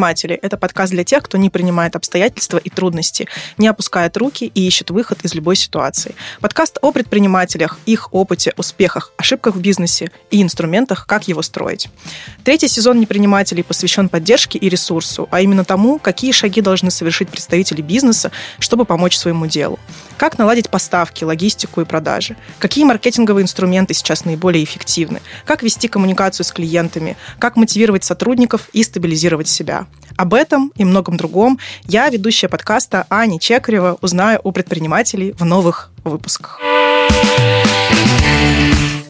предприниматели»— 0.00 0.34
это 0.42 0.56
подкаст 0.56 0.92
для 0.92 1.04
тех, 1.04 1.22
кто 1.22 1.36
не 1.36 1.50
принимает 1.50 1.94
обстоятельства 1.94 2.58
и 2.58 2.70
трудности, 2.70 3.28
не 3.58 3.68
опускает 3.68 4.16
руки 4.16 4.50
и 4.54 4.66
ищет 4.66 4.90
выход 4.90 5.24
из 5.24 5.34
любой 5.34 5.56
ситуации. 5.56 6.14
Подкаст 6.40 6.78
о 6.80 6.90
предпринимателях, 6.92 7.78
их 7.86 8.12
опыте, 8.14 8.52
успехах, 8.56 9.12
ошибках 9.18 9.56
в 9.56 9.60
бизнесе 9.60 10.10
и 10.30 10.42
инструментах, 10.42 11.06
как 11.06 11.28
его 11.28 11.42
строить. 11.42 11.88
Третий 12.44 12.68
сезон 12.68 13.00
«Непринимателей» 13.00 13.62
посвящен 13.62 14.08
поддержке 14.08 14.58
и 14.58 14.68
ресурсу, 14.68 15.28
а 15.30 15.40
именно 15.42 15.64
тому, 15.64 15.98
какие 15.98 16.32
шаги 16.32 16.62
должны 16.62 16.90
совершить 16.90 17.28
представители 17.28 17.82
бизнеса, 17.82 18.30
чтобы 18.58 18.84
помочь 18.84 19.16
своему 19.16 19.46
делу. 19.46 19.78
Как 20.16 20.38
наладить 20.38 20.70
поставки, 20.70 21.24
логистику 21.24 21.80
и 21.80 21.84
продажи? 21.84 22.36
Какие 22.58 22.84
маркетинговые 22.84 23.42
инструменты 23.42 23.94
сейчас 23.94 24.24
наиболее 24.24 24.64
эффективны? 24.64 25.20
Как 25.44 25.62
вести 25.62 25.88
коммуникацию 25.88 26.44
с 26.44 26.52
клиентами? 26.52 27.16
Как 27.38 27.56
мотивировать 27.56 28.04
сотрудников 28.04 28.68
и 28.72 28.82
стабилизировать 28.82 29.48
себя? 29.48 29.86
Об 30.16 30.34
этом 30.34 30.72
и 30.76 30.84
многом 30.84 31.16
другом 31.16 31.58
я, 31.84 32.08
ведущая 32.10 32.48
подкаста 32.48 33.06
Аня 33.08 33.38
Чекарева, 33.38 33.96
узнаю 34.02 34.40
у 34.44 34.52
предпринимателей 34.52 35.32
в 35.32 35.44
новых 35.44 35.92
выпусках. 36.04 36.60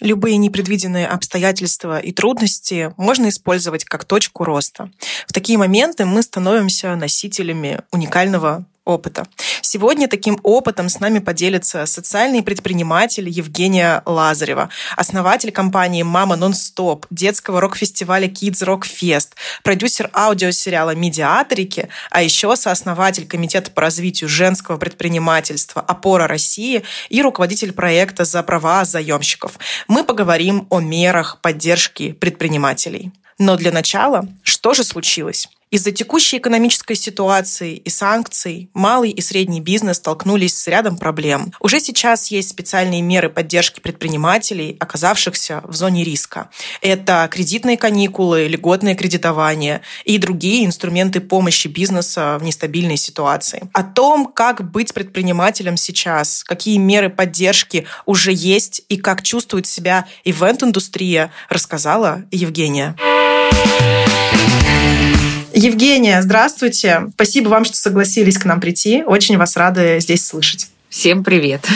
Любые 0.01 0.39
непредвиденные 0.39 1.07
обстоятельства 1.07 1.99
и 1.99 2.13
трудности 2.13 2.95
можно 2.97 3.29
использовать 3.29 3.85
как 3.85 4.05
точку 4.05 4.45
роста. 4.45 4.91
В 5.27 5.33
такие 5.33 5.59
моменты 5.59 6.07
мы 6.07 6.23
становимся 6.23 6.97
носителями 6.97 7.81
уникального 7.93 8.65
опыта. 8.91 9.27
Сегодня 9.63 10.09
таким 10.09 10.39
опытом 10.43 10.89
с 10.89 11.01
нами 11.01 11.21
поделится 11.21 11.87
социальный 11.87 12.43
предприниматель 12.43 13.29
Евгения 13.29 14.03
Лазарева, 14.05 14.69
основатель 14.97 15.53
компании 15.53 16.03
«Мама 16.03 16.37
Нон-Стоп», 16.37 17.07
детского 17.11 17.61
рок-фестиваля 17.61 18.27
Kids 18.27 18.65
Rock 18.65 18.83
Fest, 18.83 19.31
продюсер 19.63 20.11
аудиосериала 20.13 20.95
«Медиаторики», 20.95 21.89
а 22.11 22.23
еще 22.23 22.57
сооснователь 22.57 23.27
Комитета 23.27 23.71
по 23.71 23.83
развитию 23.83 24.29
женского 24.29 24.77
предпринимательства 24.77 25.83
«Опора 25.83 26.27
России» 26.27 26.83
и 27.09 27.23
руководитель 27.23 27.73
проекта 27.73 28.25
«За 28.25 28.43
права 28.43 28.85
заемщиков». 28.85 29.59
Мы 29.89 30.05
поговорим 30.05 30.67
о 30.71 30.81
мерах 30.81 31.41
поддержки 31.41 32.13
предпринимателей. 32.13 33.13
Но 33.39 33.57
для 33.57 33.73
начала, 33.73 34.29
что 34.43 34.75
же 34.75 34.85
случилось? 34.85 35.49
Из-за 35.71 35.93
текущей 35.93 36.39
экономической 36.39 36.97
ситуации 36.97 37.77
и 37.77 37.89
санкций 37.91 38.71
малый 38.75 39.11
и 39.11 39.21
средний 39.21 39.61
бизнес 39.61 39.99
столкнулись 39.99 40.59
с 40.59 40.67
рядом 40.67 40.97
проблем. 40.97 41.53
Уже 41.61 41.79
сейчас 41.79 42.33
есть 42.33 42.49
специальные 42.49 43.03
меры 43.03 43.29
поддержки 43.29 43.79
предпринимателей, 43.79 44.77
оказавшихся 44.81 45.63
в 45.65 45.73
зоне 45.77 46.03
риска. 46.03 46.51
Это 46.81 47.29
кредитные 47.31 47.77
каникулы, 47.77 48.49
льготное 48.49 48.97
кредитование 48.97 49.83
и 50.05 50.19
другие 50.19 50.67
инструменты 50.67 51.21
помощи 51.21 51.69
бизнеса 51.69 52.37
в 52.41 52.43
нестабильной 52.43 52.97
ситуации. 52.97 53.71
О 53.73 53.85
том, 53.85 54.27
как 54.27 54.69
быть 54.69 54.93
предпринимателем 54.93 55.77
сейчас, 55.77 56.43
какие 56.43 56.79
меры 56.79 57.11
поддержки 57.11 57.87
уже 58.07 58.33
есть 58.33 58.83
и 58.89 58.97
как 58.97 59.23
чувствует 59.23 59.69
себя 59.69 60.07
ивент-индустрия, 60.25 61.31
рассказала 61.49 62.25
Евгения. 62.33 62.97
Евгения, 65.63 66.23
здравствуйте. 66.23 67.11
Спасибо 67.13 67.51
вам, 67.51 67.67
что 67.67 67.77
согласились 67.77 68.39
к 68.39 68.47
нам 68.47 68.63
прийти. 68.63 69.03
Очень 69.05 69.37
вас 69.37 69.59
рады 69.59 70.01
здесь 70.01 70.25
слышать. 70.25 70.69
Всем 70.89 71.23
привет. 71.23 71.69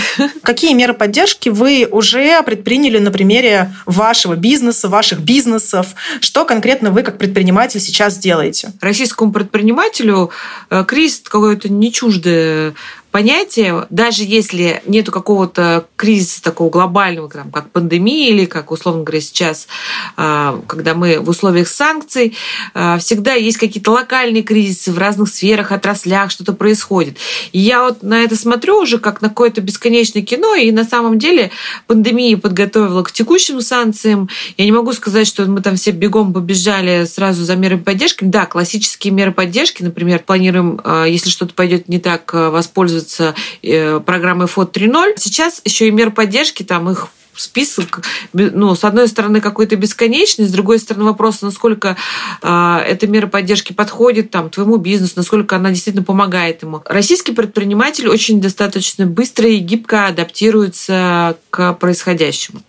Какие 0.43 0.73
меры 0.73 0.95
поддержки 0.95 1.51
вы 1.51 1.87
уже 1.91 2.43
предприняли 2.45 2.99
на 2.99 3.11
примере 3.11 3.71
вашего 3.85 4.37
бизнеса, 4.37 4.89
ваших 4.89 5.21
бизнесов? 5.21 5.89
Что 6.21 6.47
конкретно 6.47 6.93
вы 6.93 7.03
как 7.03 7.19
предприниматель 7.19 7.79
сейчас 7.79 8.17
делаете? 8.17 8.73
Российскому 8.81 9.33
предпринимателю 9.33 10.31
э, 10.71 10.83
кризис 10.89 11.21
какое-то 11.21 11.69
не 11.69 11.93
чуждое 11.93 12.73
понятие, 13.15 13.87
даже 13.91 14.25
если 14.25 14.83
нету 14.87 15.13
какого-то 15.13 15.87
кризиса 15.95 16.43
такого 16.43 16.69
глобального, 16.69 17.29
там, 17.29 17.53
как 17.53 17.71
пандемия 17.71 18.31
или 18.31 18.45
как, 18.45 18.73
условно 18.73 19.05
говоря, 19.05 19.21
сейчас, 19.21 19.69
а, 20.17 20.61
когда 20.67 20.95
мы 20.95 21.21
в 21.21 21.29
условиях 21.29 21.69
санкций, 21.69 22.37
а, 22.75 22.99
всегда 22.99 23.35
есть 23.35 23.59
какие-то 23.59 23.93
локальные 23.93 24.43
кризисы 24.43 24.91
в 24.91 24.99
разных 24.99 25.29
сферах, 25.29 25.71
отраслях, 25.71 26.33
что-то 26.33 26.55
происходит. 26.55 27.19
И 27.53 27.61
я 27.61 27.85
вот 27.85 28.03
на 28.03 28.21
это 28.21 28.35
смотрю 28.35 28.81
уже 28.81 28.99
как 28.99 29.23
на 29.23 29.29
какое-то 29.29 29.61
бесконечное 29.61 30.23
кино, 30.23 30.57
и 30.57 30.73
на 30.73 30.83
самом 30.83 31.21
деле 31.21 31.53
пандемия 31.87 32.37
подготовила 32.37 33.05
к 33.05 33.13
текущим 33.13 33.61
санкциям. 33.61 34.29
Я 34.59 34.65
не 34.65 34.73
могу 34.73 34.93
сказать, 34.93 35.29
что 35.29 35.47
мы 35.47 35.61
там 35.61 35.77
все 35.77 35.93
бегом 35.93 36.33
побежали 36.33 37.05
сразу 37.05 37.45
за 37.45 37.55
мерами 37.55 37.79
поддержки. 37.79 38.25
Да, 38.25 38.45
классические 38.45 39.13
меры 39.13 39.31
поддержки, 39.31 39.85
например, 39.85 40.19
планируем, 40.27 40.81
а, 40.83 41.05
если 41.05 41.31
что-то 41.31 41.55
пойдет 41.55 41.89
не 41.89 42.01
так, 42.01 42.33
воспользоваться 42.35 43.04
пользуются 43.05 43.35
э, 43.63 44.01
программой 44.01 44.47
ФОД 44.47 44.77
3.0. 44.77 45.15
Сейчас 45.17 45.61
еще 45.65 45.89
и 45.89 45.91
мер 45.91 46.11
поддержки, 46.11 46.63
там 46.63 46.91
их 46.91 47.09
список, 47.37 48.03
ну, 48.33 48.77
с 48.77 48.85
одной 48.85 49.09
стороны, 49.09 49.41
какой-то 49.41 49.75
бесконечный, 49.75 50.47
с 50.47 50.53
другой 50.53 50.79
стороны, 50.79 51.07
вопрос, 51.07 51.43
насколько 51.43 51.97
э, 52.43 52.77
эта 52.87 53.09
мера 53.09 53.27
поддержки 53.27 53.73
подходит 53.73 54.31
там, 54.31 54.51
твоему 54.51 54.77
бизнесу, 54.77 55.15
насколько 55.17 55.57
она 55.57 55.71
действительно 55.71 56.05
помогает 56.05 56.63
ему. 56.63 56.83
Российский 56.87 57.33
предприниматель 57.33 58.09
очень 58.09 58.41
достаточно 58.41 59.05
быстро 59.07 59.49
и 59.49 59.59
гибко 59.59 60.07
адаптируется 60.07 61.37
к 61.51 61.73
происходящему. 61.73 62.63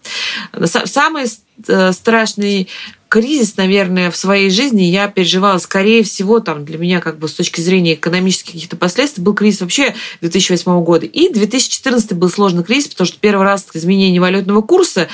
Самый 0.65 1.25
э, 1.67 1.91
страшный 1.91 2.67
кризис, 3.15 3.55
наверное, 3.55 4.11
в 4.11 4.17
своей 4.17 4.49
жизни 4.49 4.81
я 4.81 5.07
переживала, 5.07 5.57
скорее 5.57 6.03
всего, 6.03 6.41
там, 6.41 6.65
для 6.65 6.77
меня, 6.77 6.99
как 6.99 7.17
бы, 7.17 7.29
с 7.29 7.33
точки 7.33 7.61
зрения 7.61 7.93
экономических 7.93 8.51
каких-то 8.51 8.75
последствий, 8.75 9.23
был 9.23 9.33
кризис 9.33 9.61
вообще 9.61 9.95
2008 10.19 10.83
года. 10.83 11.05
И 11.05 11.31
2014 11.31 12.11
был 12.11 12.29
сложный 12.29 12.65
кризис, 12.65 12.89
потому 12.89 13.07
что 13.07 13.17
первый 13.17 13.45
раз 13.45 13.67
изменение 13.73 14.19
валютного 14.19 14.61
курса 14.61 15.07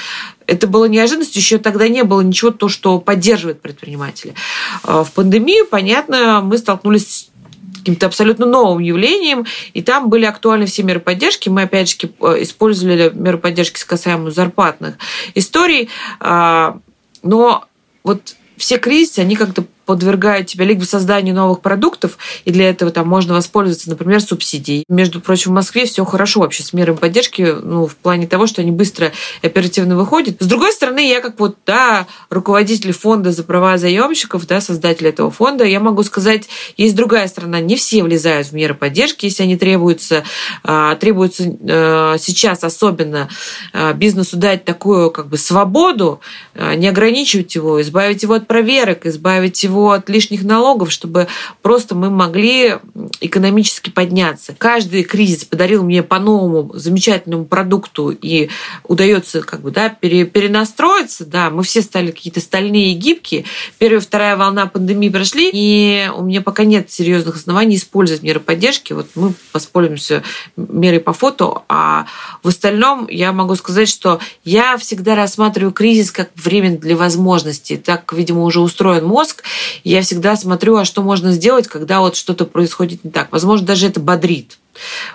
это 0.48 0.66
было 0.66 0.86
неожиданностью, 0.86 1.40
еще 1.40 1.60
тогда 1.60 1.88
не 1.90 2.04
было 2.04 2.22
ничего, 2.22 2.50
то, 2.50 2.70
что 2.70 2.98
поддерживает 2.98 3.62
предпринимателя. 3.62 4.34
А 4.82 5.04
в 5.04 5.12
пандемию, 5.12 5.68
понятно, 5.68 6.42
мы 6.42 6.58
столкнулись 6.58 7.06
с 7.08 7.30
каким-то 7.78 8.08
абсолютно 8.08 8.48
новым 8.48 8.80
явлением, 8.80 9.46
и 9.76 9.84
там 9.84 10.10
были 10.10 10.26
актуальны 10.26 10.66
все 10.66 10.82
меры 10.82 11.02
поддержки. 11.02 11.50
Мы, 11.50 11.62
опять 11.62 11.92
же, 11.92 11.98
использовали 12.42 13.12
меры 13.14 13.38
поддержки 13.38 13.78
с 13.78 13.86
касаемо 13.86 14.32
зарплатных 14.32 14.96
историй, 15.36 15.90
а, 16.20 16.80
но 17.22 17.66
вот 18.04 18.36
все 18.58 18.78
кризисы, 18.78 19.20
они 19.20 19.36
как-то 19.36 19.66
подвергают 19.92 20.48
тебя 20.48 20.64
либо 20.64 20.86
созданию 20.86 21.36
новых 21.36 21.60
продуктов, 21.60 22.18
и 22.46 22.52
для 22.52 22.70
этого 22.70 22.92
там 22.92 23.10
можно 23.10 23.34
воспользоваться, 23.34 23.90
например, 23.90 24.22
субсидией. 24.22 24.86
Между 24.88 25.20
прочим, 25.20 25.52
в 25.52 25.56
Москве 25.56 25.86
все 25.86 26.06
хорошо 26.06 26.40
вообще 26.40 26.64
с 26.64 26.72
мерами 26.72 26.96
поддержки, 26.96 27.42
ну, 27.62 27.88
в 27.88 27.96
плане 27.98 28.26
того, 28.26 28.48
что 28.48 28.62
они 28.62 28.72
быстро 28.72 29.12
и 29.42 29.48
оперативно 29.48 29.98
выходят. 29.98 30.38
С 30.40 30.46
другой 30.46 30.72
стороны, 30.72 31.06
я 31.08 31.20
как 31.20 31.40
вот, 31.40 31.58
да, 31.66 32.08
руководитель 32.30 32.94
фонда 32.94 33.34
за 33.34 33.44
права 33.44 33.78
заемщиков, 33.78 34.48
да, 34.48 34.62
создатель 34.62 35.08
этого 35.08 35.30
фонда, 35.30 35.66
я 35.66 35.82
могу 35.82 36.04
сказать, 36.04 36.48
есть 36.78 36.96
другая 36.96 37.28
сторона. 37.28 37.60
Не 37.60 37.76
все 37.76 38.02
влезают 38.04 38.48
в 38.48 38.54
меры 38.54 38.76
поддержки, 38.76 39.26
если 39.26 39.44
они 39.44 39.58
требуются, 39.58 40.24
а, 40.64 40.96
требуются 40.96 41.44
а, 41.70 42.18
сейчас 42.18 42.64
особенно 42.64 43.28
а, 43.74 43.92
бизнесу 43.92 44.38
дать 44.38 44.64
такую 44.64 45.12
как 45.12 45.28
бы 45.28 45.38
свободу, 45.38 46.22
не 46.56 46.88
ограничивать 46.88 47.56
его, 47.56 47.82
избавить 47.82 48.24
его 48.24 48.36
от 48.36 48.48
проверок, 48.48 49.06
избавить 49.06 49.64
его 49.64 49.81
от 49.90 50.10
лишних 50.10 50.44
налогов, 50.44 50.92
чтобы 50.92 51.28
просто 51.62 51.96
мы 51.96 52.10
могли 52.10 52.78
экономически 53.20 53.90
подняться. 53.90 54.56
Каждый 54.58 55.04
кризис 55.04 55.46
подарил 55.46 55.84
мне 55.84 56.04
по 56.04 56.20
новому 56.20 56.72
замечательному 56.74 57.46
продукту 57.46 58.10
и 58.10 58.50
удается 58.84 59.42
как 59.42 59.62
бы, 59.62 59.72
да, 59.72 59.90
перенастроиться. 59.90 61.26
Да, 61.26 61.50
мы 61.50 61.64
все 61.64 61.82
стали 61.82 62.12
какие-то 62.12 62.40
стальные 62.40 62.92
и 62.92 62.96
гибкие. 62.96 63.46
Первая 63.78 64.02
вторая 64.02 64.38
волна 64.38 64.68
пандемии 64.68 65.10
прошли, 65.10 65.50
и 65.54 66.10
у 66.16 66.24
меня 66.24 66.42
пока 66.42 66.64
нет 66.64 66.92
серьезных 66.92 67.36
оснований 67.36 67.76
использовать 67.76 68.24
меры 68.24 68.40
поддержки. 68.40 68.94
Вот 68.94 69.08
мы 69.16 69.34
воспользуемся 69.54 70.24
мерой 70.56 71.00
по 71.00 71.14
фото, 71.14 71.64
а 71.70 72.06
в 72.44 72.48
остальном 72.48 73.08
я 73.10 73.32
могу 73.32 73.56
сказать, 73.56 73.90
что 73.90 74.20
я 74.44 74.78
всегда 74.78 75.16
рассматриваю 75.16 75.72
кризис 75.72 76.12
как 76.12 76.30
время 76.36 76.78
для 76.78 76.96
возможностей. 76.96 77.78
Так, 77.78 78.12
видимо, 78.14 78.44
уже 78.44 78.60
устроен 78.60 79.06
мозг, 79.06 79.44
я 79.84 80.02
всегда 80.02 80.36
смотрю, 80.36 80.78
а 80.78 80.86
что 80.86 81.02
можно 81.02 81.32
сделать, 81.32 81.68
когда 81.68 82.00
вот 82.02 82.16
что-то 82.16 82.46
происходит 82.46 83.04
не 83.04 83.12
так. 83.12 83.32
Возможно, 83.32 83.68
даже 83.68 83.88
это 83.88 84.00
бодрит. 84.00 84.58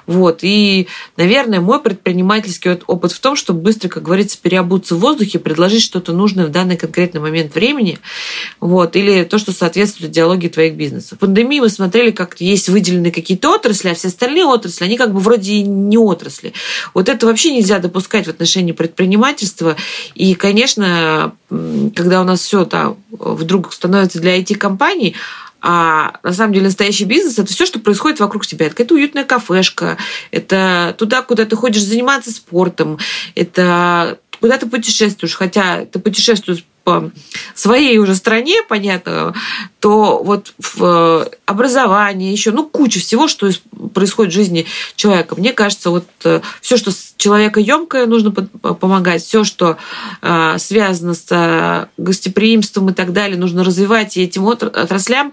Вот. 0.06 0.40
И, 0.42 0.88
наверное, 1.16 1.60
мой 1.60 1.80
предпринимательский 1.80 2.78
опыт 2.86 3.12
в 3.12 3.20
том, 3.20 3.36
чтобы 3.36 3.60
быстро, 3.60 3.88
как 3.88 4.02
говорится, 4.02 4.38
переобуться 4.40 4.96
в 4.96 5.00
воздухе, 5.00 5.38
предложить 5.38 5.82
что-то 5.82 6.12
нужное 6.12 6.46
в 6.46 6.50
данный 6.50 6.76
конкретный 6.76 7.20
момент 7.20 7.54
времени, 7.54 7.98
вот, 8.60 8.96
или 8.96 9.24
то, 9.24 9.38
что 9.38 9.52
соответствует 9.52 10.10
идеологии 10.10 10.48
твоих 10.48 10.74
бизнесов. 10.74 11.18
В 11.18 11.20
пандемии 11.20 11.60
мы 11.60 11.68
смотрели, 11.68 12.10
как 12.10 12.40
есть 12.40 12.68
выделены 12.68 13.10
какие-то 13.10 13.54
отрасли, 13.54 13.88
а 13.88 13.94
все 13.94 14.08
остальные 14.08 14.44
отрасли, 14.44 14.84
они 14.84 14.96
как 14.96 15.12
бы 15.12 15.20
вроде 15.20 15.54
и 15.54 15.62
не 15.62 15.98
отрасли. 15.98 16.52
Вот 16.94 17.08
это 17.08 17.26
вообще 17.26 17.54
нельзя 17.54 17.78
допускать 17.78 18.26
в 18.26 18.30
отношении 18.30 18.72
предпринимательства. 18.72 19.76
И, 20.14 20.34
конечно, 20.34 21.34
когда 21.48 22.20
у 22.20 22.24
нас 22.24 22.40
все 22.40 22.64
там 22.64 22.98
вдруг 23.10 23.72
становится 23.72 24.20
для 24.20 24.38
IT-компаний, 24.38 25.14
А 25.61 26.19
на 26.23 26.32
самом 26.32 26.53
деле 26.53 26.67
настоящий 26.67 27.05
бизнес 27.05 27.38
это 27.38 27.53
все, 27.53 27.67
что 27.67 27.81
происходит 27.81 28.20
вокруг 28.20 28.47
тебя. 28.47 28.67
Это 28.67 28.75
какая-то 28.75 28.94
уютная 28.94 29.25
кафешка, 29.25 29.97
это 30.31 30.94
туда, 30.99 31.23
куда 31.23 31.44
ты 31.44 31.56
ходишь 31.56 31.82
заниматься 31.82 32.31
спортом, 32.31 32.99
это 33.35 34.19
куда 34.41 34.58
ты 34.58 34.67
путешествуешь, 34.67 35.35
хотя 35.35 35.87
ты 35.87 35.99
путешествуешь 35.99 36.64
по 36.87 37.11
своей 37.56 37.99
уже 37.99 38.15
стране, 38.15 38.62
понятно, 38.69 39.35
то 39.81 40.23
вот 40.23 40.55
в 40.56 40.85
э, 40.85 41.31
образовании 41.44 42.31
еще, 42.31 42.53
ну, 42.53 42.65
куча 42.65 43.00
всего, 43.00 43.27
что 43.27 43.50
происходит 43.93 44.33
в 44.33 44.37
жизни 44.37 44.67
человека. 44.94 45.35
Мне 45.35 45.53
кажется, 45.53 45.91
вот 45.91 46.06
э, 46.23 46.43
все, 46.61 46.77
что 46.77 46.93
человека 47.17 47.59
емкое, 47.59 48.06
нужно 48.06 48.31
помогать, 48.31 49.25
все, 49.25 49.43
что 49.43 49.79
э, 50.23 50.59
связано 50.59 51.15
с 51.15 51.88
гостеприимством 51.97 52.91
и 52.91 52.93
так 52.93 53.12
далее, 53.12 53.37
нужно 53.37 53.65
развивать, 53.65 54.17
и 54.17 54.23
этим 54.23 54.47
отраслям 54.47 55.33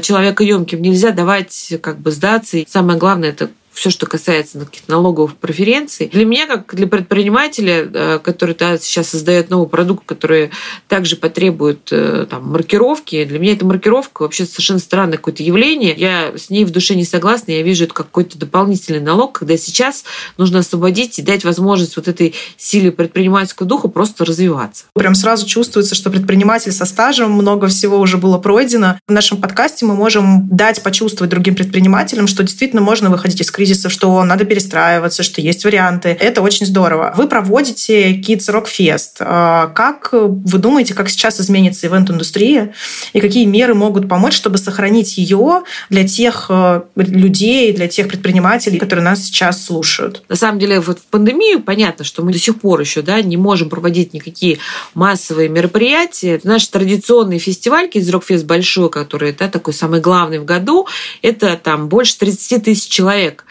человека 0.00 0.44
емким 0.44 0.80
нельзя 0.80 1.10
давать 1.10 1.74
как 1.82 1.98
бы 1.98 2.10
сдаться. 2.10 2.56
И 2.56 2.66
самое 2.66 2.98
главное, 2.98 3.28
это 3.28 3.50
все, 3.76 3.90
что 3.90 4.06
касается 4.06 4.58
каких-то 4.58 4.90
налоговых 4.90 5.36
преференций. 5.36 6.08
Для 6.08 6.24
меня, 6.24 6.46
как 6.46 6.74
для 6.74 6.86
предпринимателя, 6.86 7.86
э, 7.92 8.18
который 8.22 8.56
да, 8.58 8.78
сейчас 8.78 9.10
создает 9.10 9.50
новый 9.50 9.68
продукт, 9.68 10.04
который 10.06 10.50
также 10.88 11.16
потребует 11.16 11.88
э, 11.92 12.26
там, 12.28 12.48
маркировки, 12.50 13.24
для 13.24 13.38
меня 13.38 13.52
эта 13.52 13.66
маркировка 13.66 14.22
вообще 14.22 14.46
совершенно 14.46 14.78
странное 14.78 15.18
какое-то 15.18 15.42
явление. 15.42 15.94
Я 15.94 16.32
с 16.36 16.48
ней 16.48 16.64
в 16.64 16.70
душе 16.70 16.94
не 16.94 17.04
согласна. 17.04 17.52
Я 17.52 17.62
вижу 17.62 17.84
это 17.84 17.92
как 17.92 18.06
какой-то 18.06 18.38
дополнительный 18.38 19.00
налог, 19.00 19.32
когда 19.32 19.58
сейчас 19.58 20.04
нужно 20.38 20.60
освободить 20.60 21.18
и 21.18 21.22
дать 21.22 21.44
возможность 21.44 21.96
вот 21.96 22.08
этой 22.08 22.34
силе 22.56 22.90
предпринимательского 22.90 23.68
духа 23.68 23.88
просто 23.88 24.24
развиваться. 24.24 24.86
Прям 24.94 25.14
сразу 25.14 25.46
чувствуется, 25.46 25.94
что 25.94 26.08
предприниматель 26.08 26.72
со 26.72 26.86
стажем, 26.86 27.32
много 27.32 27.66
всего 27.66 27.98
уже 27.98 28.16
было 28.16 28.38
пройдено. 28.38 28.98
В 29.06 29.12
нашем 29.12 29.38
подкасте 29.38 29.84
мы 29.84 29.94
можем 29.94 30.48
дать 30.48 30.82
почувствовать 30.82 31.30
другим 31.30 31.54
предпринимателям, 31.54 32.26
что 32.26 32.42
действительно 32.42 32.80
можно 32.80 33.10
выходить 33.10 33.42
из 33.42 33.50
кризиса 33.50 33.65
кризиса, 33.66 33.88
что 33.88 34.22
надо 34.22 34.44
перестраиваться, 34.44 35.24
что 35.24 35.40
есть 35.40 35.64
варианты. 35.64 36.16
Это 36.20 36.40
очень 36.40 36.66
здорово. 36.66 37.12
Вы 37.16 37.26
проводите 37.26 38.12
Kids 38.12 38.48
Rock 38.52 38.66
Fest. 38.66 39.16
А, 39.18 39.66
как 39.68 40.10
вы 40.12 40.58
думаете, 40.58 40.94
как 40.94 41.08
сейчас 41.08 41.40
изменится 41.40 41.88
ивент-индустрия 41.88 42.72
и 43.12 43.20
какие 43.20 43.44
меры 43.44 43.74
могут 43.74 44.08
помочь, 44.08 44.34
чтобы 44.34 44.58
сохранить 44.58 45.18
ее 45.18 45.64
для 45.90 46.06
тех 46.06 46.46
э, 46.48 46.82
людей, 46.94 47.72
для 47.72 47.88
тех 47.88 48.06
предпринимателей, 48.06 48.78
которые 48.78 49.04
нас 49.04 49.24
сейчас 49.24 49.64
слушают? 49.64 50.22
На 50.28 50.36
самом 50.36 50.60
деле, 50.60 50.78
вот 50.78 51.00
в 51.00 51.06
пандемию 51.06 51.60
понятно, 51.60 52.04
что 52.04 52.22
мы 52.22 52.32
до 52.32 52.38
сих 52.38 52.60
пор 52.60 52.80
еще 52.80 53.02
да, 53.02 53.20
не 53.20 53.36
можем 53.36 53.68
проводить 53.68 54.14
никакие 54.14 54.58
массовые 54.94 55.48
мероприятия. 55.48 56.40
Наш 56.44 56.68
традиционный 56.68 57.40
фестиваль 57.40 57.88
Kids 57.92 58.12
Rock 58.12 58.22
Fest 58.28 58.44
большой, 58.44 58.90
который 58.90 59.32
да, 59.32 59.48
такой 59.48 59.74
самый 59.74 60.00
главный 60.00 60.38
в 60.38 60.44
году, 60.44 60.86
это 61.20 61.56
там 61.56 61.88
больше 61.88 62.16
30 62.18 62.62
тысяч 62.62 62.88
человек. 62.88 63.44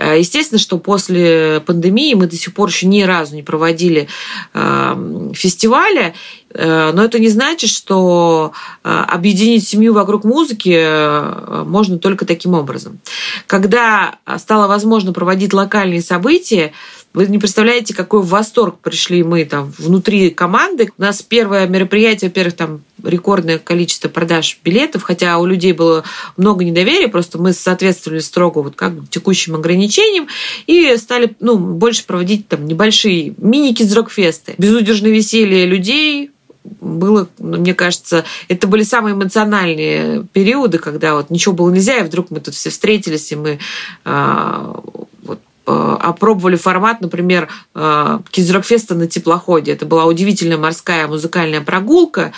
Э, 0.00 0.18
естественно, 0.18 0.58
что 0.58 0.78
после 0.78 1.60
пандемии 1.60 2.14
мы 2.14 2.26
до 2.26 2.34
сих 2.34 2.54
пор 2.54 2.70
еще 2.70 2.86
ни 2.86 3.02
разу 3.02 3.34
не 3.34 3.42
проводили 3.42 4.08
эм, 4.54 5.34
фестиваля, 5.34 6.14
э, 6.54 6.90
но 6.92 7.04
это 7.04 7.18
не 7.18 7.28
значит, 7.28 7.68
что 7.68 8.52
э, 8.82 8.88
объединить 8.88 9.68
семью 9.68 9.92
вокруг 9.92 10.24
музыки 10.24 11.64
можно 11.64 11.98
только 11.98 12.24
таким 12.24 12.54
образом. 12.54 12.98
Когда 13.46 14.16
стало 14.38 14.66
возможно 14.68 15.12
проводить 15.12 15.52
локальные 15.52 16.00
события, 16.00 16.72
вы 17.12 17.26
не 17.26 17.38
представляете, 17.38 17.92
какой 17.92 18.22
восторг 18.22 18.78
пришли 18.78 19.24
мы 19.24 19.44
там 19.44 19.72
внутри 19.78 20.30
команды. 20.30 20.90
У 20.96 21.02
нас 21.02 21.22
первое 21.22 21.66
мероприятие, 21.66 22.30
во-первых, 22.30 22.54
там 22.54 22.82
рекордное 23.02 23.58
количество 23.58 24.08
продаж 24.08 24.60
билетов, 24.62 25.02
хотя 25.02 25.38
у 25.38 25.46
людей 25.46 25.72
было 25.72 26.04
много 26.36 26.64
недоверия, 26.64 27.08
просто 27.08 27.38
мы 27.38 27.52
соответствовали 27.52 28.20
строго 28.20 28.60
вот 28.60 28.76
как 28.76 28.92
текущим 29.10 29.56
ограничениям 29.56 30.28
и 30.66 30.96
стали 30.96 31.34
ну, 31.40 31.58
больше 31.58 32.06
проводить 32.06 32.46
там 32.46 32.66
небольшие 32.66 33.34
мини-кизрок-фесты. 33.38 34.54
Безудержное 34.58 35.10
веселье 35.10 35.66
людей, 35.66 36.30
было, 36.62 37.26
мне 37.38 37.74
кажется, 37.74 38.24
это 38.48 38.66
были 38.68 38.82
самые 38.82 39.14
эмоциональные 39.14 40.24
периоды, 40.32 40.78
когда 40.78 41.14
вот 41.14 41.30
ничего 41.30 41.54
было 41.54 41.70
нельзя, 41.70 41.98
и 41.98 42.04
вдруг 42.04 42.30
мы 42.30 42.40
тут 42.40 42.54
все 42.54 42.68
встретились, 42.68 43.32
и 43.32 43.36
мы 43.36 43.58
а, 44.04 44.78
вот 45.22 45.40
Э, 45.40 45.49
опробовали 45.66 46.56
формат, 46.56 47.00
например, 47.00 47.48
э, 47.74 48.18
Кизрокфеста 48.30 48.94
на 48.94 49.06
теплоходе. 49.06 49.72
Это 49.72 49.86
была 49.86 50.06
удивительная 50.06 50.58
морская 50.58 51.06
музыкальная 51.06 51.60
прогулка 51.60 52.32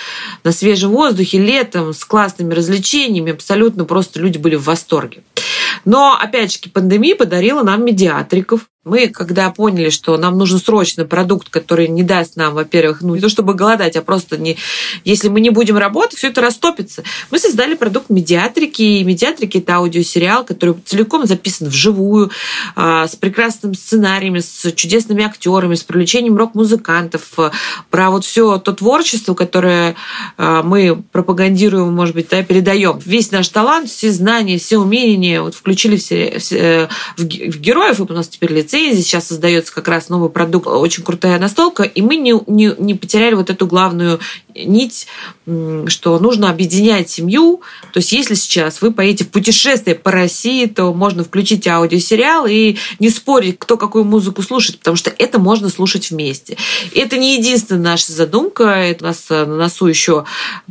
на 0.45 0.53
свежем 0.53 0.91
воздухе 0.91 1.39
летом 1.39 1.93
с 1.93 2.05
классными 2.05 2.53
развлечениями. 2.53 3.33
Абсолютно 3.33 3.85
просто 3.85 4.21
люди 4.21 4.39
были 4.39 4.57
в 4.57 4.65
восторге. 4.65 5.23
Но, 5.85 6.19
опять 6.21 6.53
же, 6.53 6.71
пандемия 6.71 7.17
подарила 7.17 7.63
нам 7.63 7.85
медиатриков, 7.85 8.67
мы, 8.85 9.09
когда 9.09 9.51
поняли, 9.51 9.91
что 9.91 10.17
нам 10.17 10.37
нужен 10.37 10.59
срочно 10.59 11.05
продукт, 11.05 11.49
который 11.51 11.87
не 11.87 12.03
даст 12.03 12.35
нам, 12.35 12.55
во-первых, 12.55 13.01
ну 13.01 13.15
не 13.15 13.21
то 13.21 13.29
чтобы 13.29 13.55
голодать, 13.55 13.95
а 13.95 14.03
просто 14.03 14.37
не, 14.39 14.57
если 15.05 15.29
мы 15.29 15.41
не 15.41 15.51
будем 15.51 15.77
работать, 15.79 16.19
все 16.19 16.29
это 16.29 16.41
растопится. 16.41 17.05
Мы 17.31 17.39
создали 17.39 17.75
продукт 17.75 18.11
медиатрики. 18.11 18.83
И 18.83 19.05
медиатрики 19.05 19.59
это 19.59 19.77
аудиосериал, 19.77 20.45
который 20.45 20.75
целиком 20.85 21.27
записан 21.27 21.69
вживую, 21.69 22.33
а, 22.75 23.07
с 23.07 23.15
прекрасным 23.15 23.75
сценариями, 23.75 24.41
с 24.41 24.73
чудесными 24.73 25.23
актерами, 25.23 25.77
с 25.77 25.85
привлечением 25.85 26.37
рок-музыкантов, 26.37 27.53
про 27.89 28.11
вот 28.11 28.25
все 28.25 28.59
то 28.59 28.73
творчество, 28.73 29.35
которое 29.35 29.95
а, 30.37 30.65
мы 30.65 31.01
пропагандируем, 31.13 31.95
может 31.95 32.17
быть, 32.17 32.29
да, 32.31 32.43
передаем. 32.43 32.99
Весь 33.05 33.31
наш 33.31 33.49
талант, 33.49 33.89
все 33.89 34.11
знания, 34.11 34.59
все 34.59 34.79
умения 34.79 35.41
вот 35.41 35.55
включили 35.55 35.97
все, 35.97 36.41
э, 36.51 36.89
в, 37.17 37.23
в 37.23 37.61
героев, 37.61 38.01
и 38.01 38.03
у 38.03 38.13
нас 38.13 38.27
теперь 38.27 38.53
лицо 38.53 38.72
лицензии, 38.73 39.03
сейчас 39.03 39.29
создается 39.29 39.73
как 39.73 39.89
раз 39.89 40.09
новый 40.09 40.31
продукт, 40.31 40.67
очень 40.67 41.03
крутая 41.03 41.39
настолка, 41.39 41.83
и 41.83 42.01
мы 42.03 42.17
не, 42.17 42.35
не, 42.47 42.75
не 42.79 42.95
потеряли 42.95 43.35
вот 43.35 43.51
эту 43.51 43.67
главную 43.67 44.21
нить, 44.55 45.07
что 45.87 46.19
нужно 46.19 46.51
объединять 46.51 47.09
семью. 47.11 47.63
То 47.93 47.99
есть 47.99 48.13
если 48.13 48.35
сейчас 48.35 48.83
вы 48.83 48.93
поедете 48.93 49.25
в 49.25 49.31
путешествие 49.31 49.97
по 49.97 50.11
России, 50.11 50.67
то 50.67 50.93
можно 50.93 51.25
включить 51.25 51.67
аудиосериал 51.67 52.47
и 52.47 52.77
не 52.99 53.11
спорить, 53.11 53.59
кто 53.59 53.77
какую 53.77 54.05
музыку 54.05 54.43
слушает, 54.43 54.79
потому 54.79 54.97
что 54.97 55.13
это 55.17 55.39
можно 55.39 55.69
слушать 55.69 56.11
вместе. 56.11 56.57
И 56.93 56.99
это 56.99 57.17
не 57.17 57.37
единственная 57.39 57.83
наша 57.83 58.13
задумка. 58.13 58.65
Это 58.65 59.05
у 59.05 59.09
нас 59.09 59.29
на 59.31 59.47
носу 59.47 59.87
еще 59.87 60.25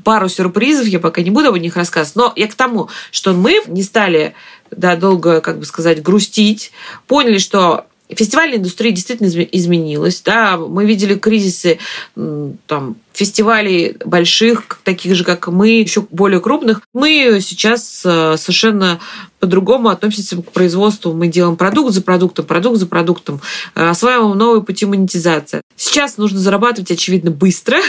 пару 0.03 0.29
сюрпризов, 0.29 0.87
я 0.87 0.99
пока 0.99 1.21
не 1.21 1.31
буду 1.31 1.49
об 1.49 1.57
них 1.57 1.75
рассказывать. 1.75 2.15
Но 2.15 2.33
я 2.35 2.47
к 2.47 2.53
тому, 2.53 2.89
что 3.11 3.33
мы 3.33 3.61
не 3.67 3.83
стали 3.83 4.35
да, 4.69 4.95
долго, 4.95 5.41
как 5.41 5.59
бы 5.59 5.65
сказать, 5.65 6.01
грустить, 6.01 6.71
поняли, 7.07 7.39
что 7.39 7.85
фестивальная 8.15 8.57
индустрия 8.57 8.91
действительно 8.91 9.27
изменилась. 9.27 10.21
Да? 10.21 10.57
Мы 10.57 10.85
видели 10.85 11.15
кризисы 11.15 11.79
там, 12.15 12.95
фестивалей 13.13 13.97
больших, 14.05 14.79
таких 14.83 15.15
же, 15.15 15.23
как 15.23 15.47
мы, 15.47 15.69
еще 15.69 16.05
более 16.09 16.39
крупных. 16.39 16.81
Мы 16.93 17.39
сейчас 17.41 18.01
э, 18.05 18.35
совершенно 18.37 18.99
по-другому 19.39 19.89
относимся 19.89 20.37
к 20.37 20.51
производству. 20.51 21.13
Мы 21.13 21.27
делаем 21.27 21.57
продукт 21.57 21.93
за 21.93 22.01
продуктом, 22.01 22.45
продукт 22.45 22.77
за 22.77 22.87
продуктом, 22.87 23.41
э, 23.75 23.89
осваиваем 23.89 24.37
новые 24.37 24.63
пути 24.63 24.85
монетизации. 24.85 25.61
Сейчас 25.75 26.17
нужно 26.17 26.39
зарабатывать, 26.39 26.91
очевидно, 26.91 27.31
быстро. 27.31 27.77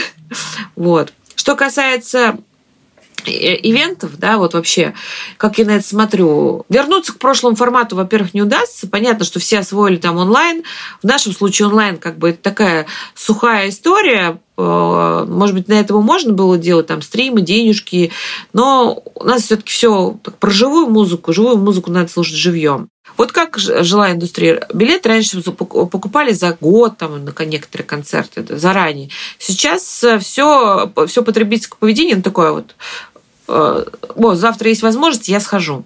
Вот. 0.75 1.13
Что 1.35 1.55
касается 1.55 2.37
ивентов, 3.31 4.17
да, 4.17 4.37
вот 4.37 4.53
вообще, 4.53 4.93
как 5.37 5.57
я 5.57 5.65
на 5.65 5.71
это 5.71 5.87
смотрю. 5.87 6.65
Вернуться 6.69 7.13
к 7.13 7.19
прошлому 7.19 7.55
формату, 7.55 7.95
во-первых, 7.95 8.33
не 8.33 8.41
удастся. 8.41 8.87
Понятно, 8.87 9.25
что 9.25 9.39
все 9.39 9.59
освоили 9.59 9.97
там 9.97 10.17
онлайн. 10.17 10.63
В 11.01 11.07
нашем 11.07 11.33
случае 11.33 11.67
онлайн 11.67 11.97
как 11.97 12.17
бы 12.17 12.29
это 12.29 12.41
такая 12.41 12.85
сухая 13.15 13.69
история. 13.69 14.39
Э, 14.57 15.25
может 15.27 15.55
быть, 15.55 15.67
на 15.67 15.73
этом 15.73 16.03
можно 16.03 16.33
было 16.33 16.57
делать 16.57 16.87
там 16.87 17.01
стримы, 17.01 17.41
денежки, 17.41 18.11
но 18.51 19.03
у 19.15 19.23
нас 19.23 19.43
все-таки 19.43 19.71
все 19.71 20.17
про 20.39 20.51
живую 20.51 20.87
музыку. 20.87 21.33
Живую 21.33 21.57
музыку 21.57 21.91
надо 21.91 22.11
слушать 22.11 22.35
живьем. 22.35 22.89
Вот 23.17 23.31
как 23.31 23.57
жила 23.57 24.11
индустрия? 24.11 24.65
Билет 24.73 25.05
раньше 25.05 25.41
покупали 25.41 26.31
за 26.31 26.57
год, 26.59 26.97
там, 26.97 27.23
на 27.23 27.45
некоторые 27.45 27.85
концерты, 27.85 28.57
заранее. 28.57 29.09
Сейчас 29.37 29.83
все, 30.21 30.91
все 31.07 31.21
потребительское 31.21 31.77
поведение 31.79 32.15
ну, 32.15 32.21
такое 32.21 32.51
вот 32.51 32.75
Э, 33.12 33.12
о, 33.47 34.35
завтра 34.35 34.69
есть 34.69 34.81
возможность, 34.81 35.27
я 35.27 35.39
схожу. 35.39 35.83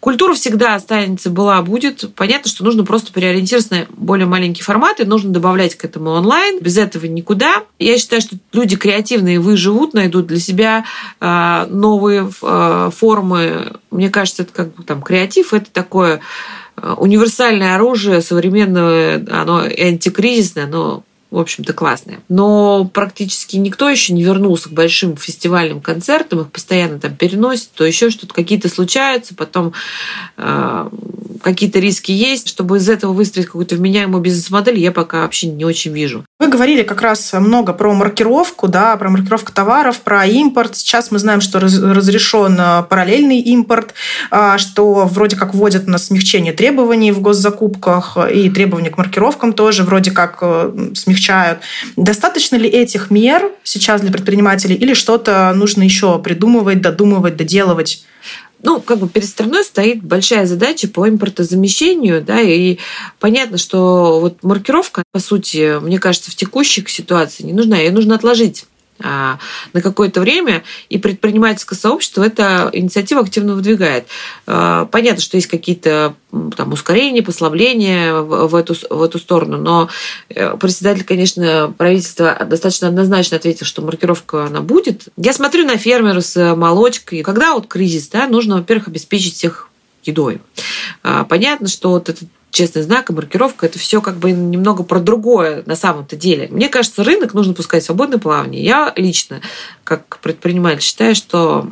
Культура 0.00 0.34
всегда 0.34 0.74
останется, 0.74 1.30
была, 1.30 1.62
будет. 1.62 2.14
Понятно, 2.14 2.50
что 2.50 2.64
нужно 2.64 2.84
просто 2.84 3.12
переориентироваться 3.12 3.74
на 3.74 3.86
более 3.90 4.26
маленькие 4.26 4.64
форматы, 4.64 5.04
нужно 5.04 5.30
добавлять 5.30 5.74
к 5.76 5.84
этому 5.84 6.10
онлайн. 6.10 6.60
Без 6.60 6.76
этого 6.76 7.06
никуда. 7.06 7.62
Я 7.78 7.98
считаю, 7.98 8.20
что 8.20 8.36
люди 8.52 8.76
креативные 8.76 9.40
выживут, 9.40 9.94
найдут 9.94 10.26
для 10.26 10.38
себя 10.38 10.84
э, 11.20 11.66
новые 11.70 12.30
э, 12.42 12.90
формы. 12.94 13.72
Мне 13.90 14.10
кажется, 14.10 14.42
это 14.42 14.52
как 14.52 14.74
бы 14.74 14.82
там 14.82 15.02
креатив, 15.02 15.54
это 15.54 15.70
такое 15.70 16.20
универсальное 16.96 17.74
оружие 17.74 18.22
современное, 18.22 19.24
оно 19.30 19.58
антикризисное, 19.58 20.64
оно 20.64 21.04
в 21.30 21.38
общем-то, 21.38 21.72
классные. 21.72 22.20
Но 22.28 22.84
практически 22.92 23.56
никто 23.56 23.88
еще 23.88 24.12
не 24.12 24.22
вернулся 24.24 24.68
к 24.68 24.72
большим 24.72 25.16
фестивальным 25.16 25.80
концертам, 25.80 26.40
их 26.40 26.50
постоянно 26.50 26.98
там 26.98 27.14
переносят, 27.14 27.70
то 27.74 27.84
еще 27.84 28.10
что-то, 28.10 28.34
какие-то 28.34 28.68
случаются, 28.68 29.34
потом 29.34 29.72
э, 30.36 30.88
какие-то 31.42 31.78
риски 31.78 32.10
есть. 32.10 32.48
Чтобы 32.48 32.78
из 32.78 32.88
этого 32.88 33.12
выстроить 33.12 33.46
какую-то 33.46 33.76
вменяемую 33.76 34.20
бизнес-модель, 34.22 34.78
я 34.78 34.90
пока 34.90 35.22
вообще 35.22 35.46
не 35.46 35.64
очень 35.64 35.92
вижу. 35.92 36.24
Вы 36.40 36.48
говорили 36.48 36.82
как 36.82 37.00
раз 37.00 37.32
много 37.34 37.72
про 37.72 37.92
маркировку, 37.94 38.66
да, 38.66 38.96
про 38.96 39.08
маркировку 39.08 39.52
товаров, 39.52 40.00
про 40.00 40.26
импорт. 40.26 40.76
Сейчас 40.76 41.10
мы 41.12 41.20
знаем, 41.20 41.40
что 41.40 41.60
разрешен 41.60 42.56
э, 42.58 42.82
параллельный 42.88 43.38
импорт, 43.38 43.94
а, 44.30 44.58
что 44.58 45.06
вроде 45.06 45.36
как 45.36 45.54
вводят 45.54 45.86
на 45.86 45.98
смягчение 45.98 46.52
требований 46.52 47.12
в 47.12 47.20
госзакупках 47.20 48.18
и 48.32 48.50
требования 48.50 48.90
к 48.90 48.98
маркировкам 48.98 49.52
тоже 49.52 49.84
вроде 49.84 50.10
как 50.10 50.38
э, 50.40 50.90
смягчают. 51.20 51.60
Достаточно 51.96 52.56
ли 52.56 52.68
этих 52.68 53.10
мер 53.10 53.50
сейчас 53.62 54.00
для 54.00 54.10
предпринимателей 54.10 54.74
или 54.74 54.94
что-то 54.94 55.52
нужно 55.54 55.82
еще 55.82 56.18
придумывать, 56.18 56.80
додумывать, 56.80 57.36
доделывать? 57.36 58.04
ну, 58.62 58.78
как 58.78 58.98
бы 58.98 59.08
перед 59.08 59.26
страной 59.26 59.64
стоит 59.64 60.02
большая 60.02 60.44
задача 60.44 60.86
по 60.86 61.08
импортозамещению, 61.08 62.22
да, 62.22 62.42
и 62.42 62.76
понятно, 63.18 63.56
что 63.56 64.20
вот 64.20 64.42
маркировка, 64.42 65.02
по 65.12 65.18
сути, 65.18 65.80
мне 65.80 65.98
кажется, 65.98 66.30
в 66.30 66.34
текущей 66.34 66.84
ситуации 66.86 67.44
не 67.44 67.54
нужна, 67.54 67.78
ее 67.78 67.90
нужно 67.90 68.16
отложить 68.16 68.66
на 69.00 69.82
какое-то 69.82 70.20
время, 70.20 70.62
и 70.88 70.98
предпринимательское 70.98 71.78
сообщество 71.78 72.22
эта 72.22 72.70
инициатива 72.72 73.20
активно 73.20 73.54
выдвигает. 73.54 74.06
А, 74.46 74.86
понятно, 74.86 75.20
что 75.20 75.36
есть 75.36 75.48
какие-то 75.48 76.14
там, 76.56 76.72
ускорения, 76.72 77.22
послабления 77.22 78.14
в 78.14 78.54
эту, 78.54 78.74
в 78.88 79.02
эту 79.02 79.18
сторону, 79.18 79.58
но 79.58 79.88
э, 80.28 80.56
председатель, 80.56 81.04
конечно, 81.04 81.74
правительства 81.76 82.36
достаточно 82.46 82.88
однозначно 82.88 83.36
ответил, 83.36 83.66
что 83.66 83.82
маркировка 83.82 84.44
она 84.44 84.60
будет. 84.60 85.08
Я 85.16 85.32
смотрю 85.32 85.64
на 85.64 85.76
фермеров 85.76 86.24
с 86.24 86.54
молочкой. 86.54 87.22
Когда 87.22 87.54
вот 87.54 87.66
кризис, 87.66 88.08
да, 88.08 88.28
нужно, 88.28 88.56
во-первых, 88.56 88.88
обеспечить 88.88 89.34
всех 89.34 89.68
едой. 90.04 90.40
А, 91.02 91.24
понятно, 91.24 91.68
что 91.68 91.90
вот 91.90 92.08
этот 92.08 92.28
честный 92.50 92.82
знак 92.82 93.10
и 93.10 93.12
маркировка, 93.12 93.66
это 93.66 93.78
все 93.78 94.00
как 94.00 94.16
бы 94.16 94.32
немного 94.32 94.82
про 94.82 95.00
другое 95.00 95.62
на 95.66 95.76
самом-то 95.76 96.16
деле. 96.16 96.48
Мне 96.50 96.68
кажется, 96.68 97.04
рынок 97.04 97.34
нужно 97.34 97.54
пускать 97.54 97.82
в 97.82 97.86
свободное 97.86 98.18
плавание. 98.18 98.62
Я 98.62 98.92
лично, 98.96 99.40
как 99.84 100.18
предприниматель, 100.20 100.82
считаю, 100.82 101.14
что 101.14 101.68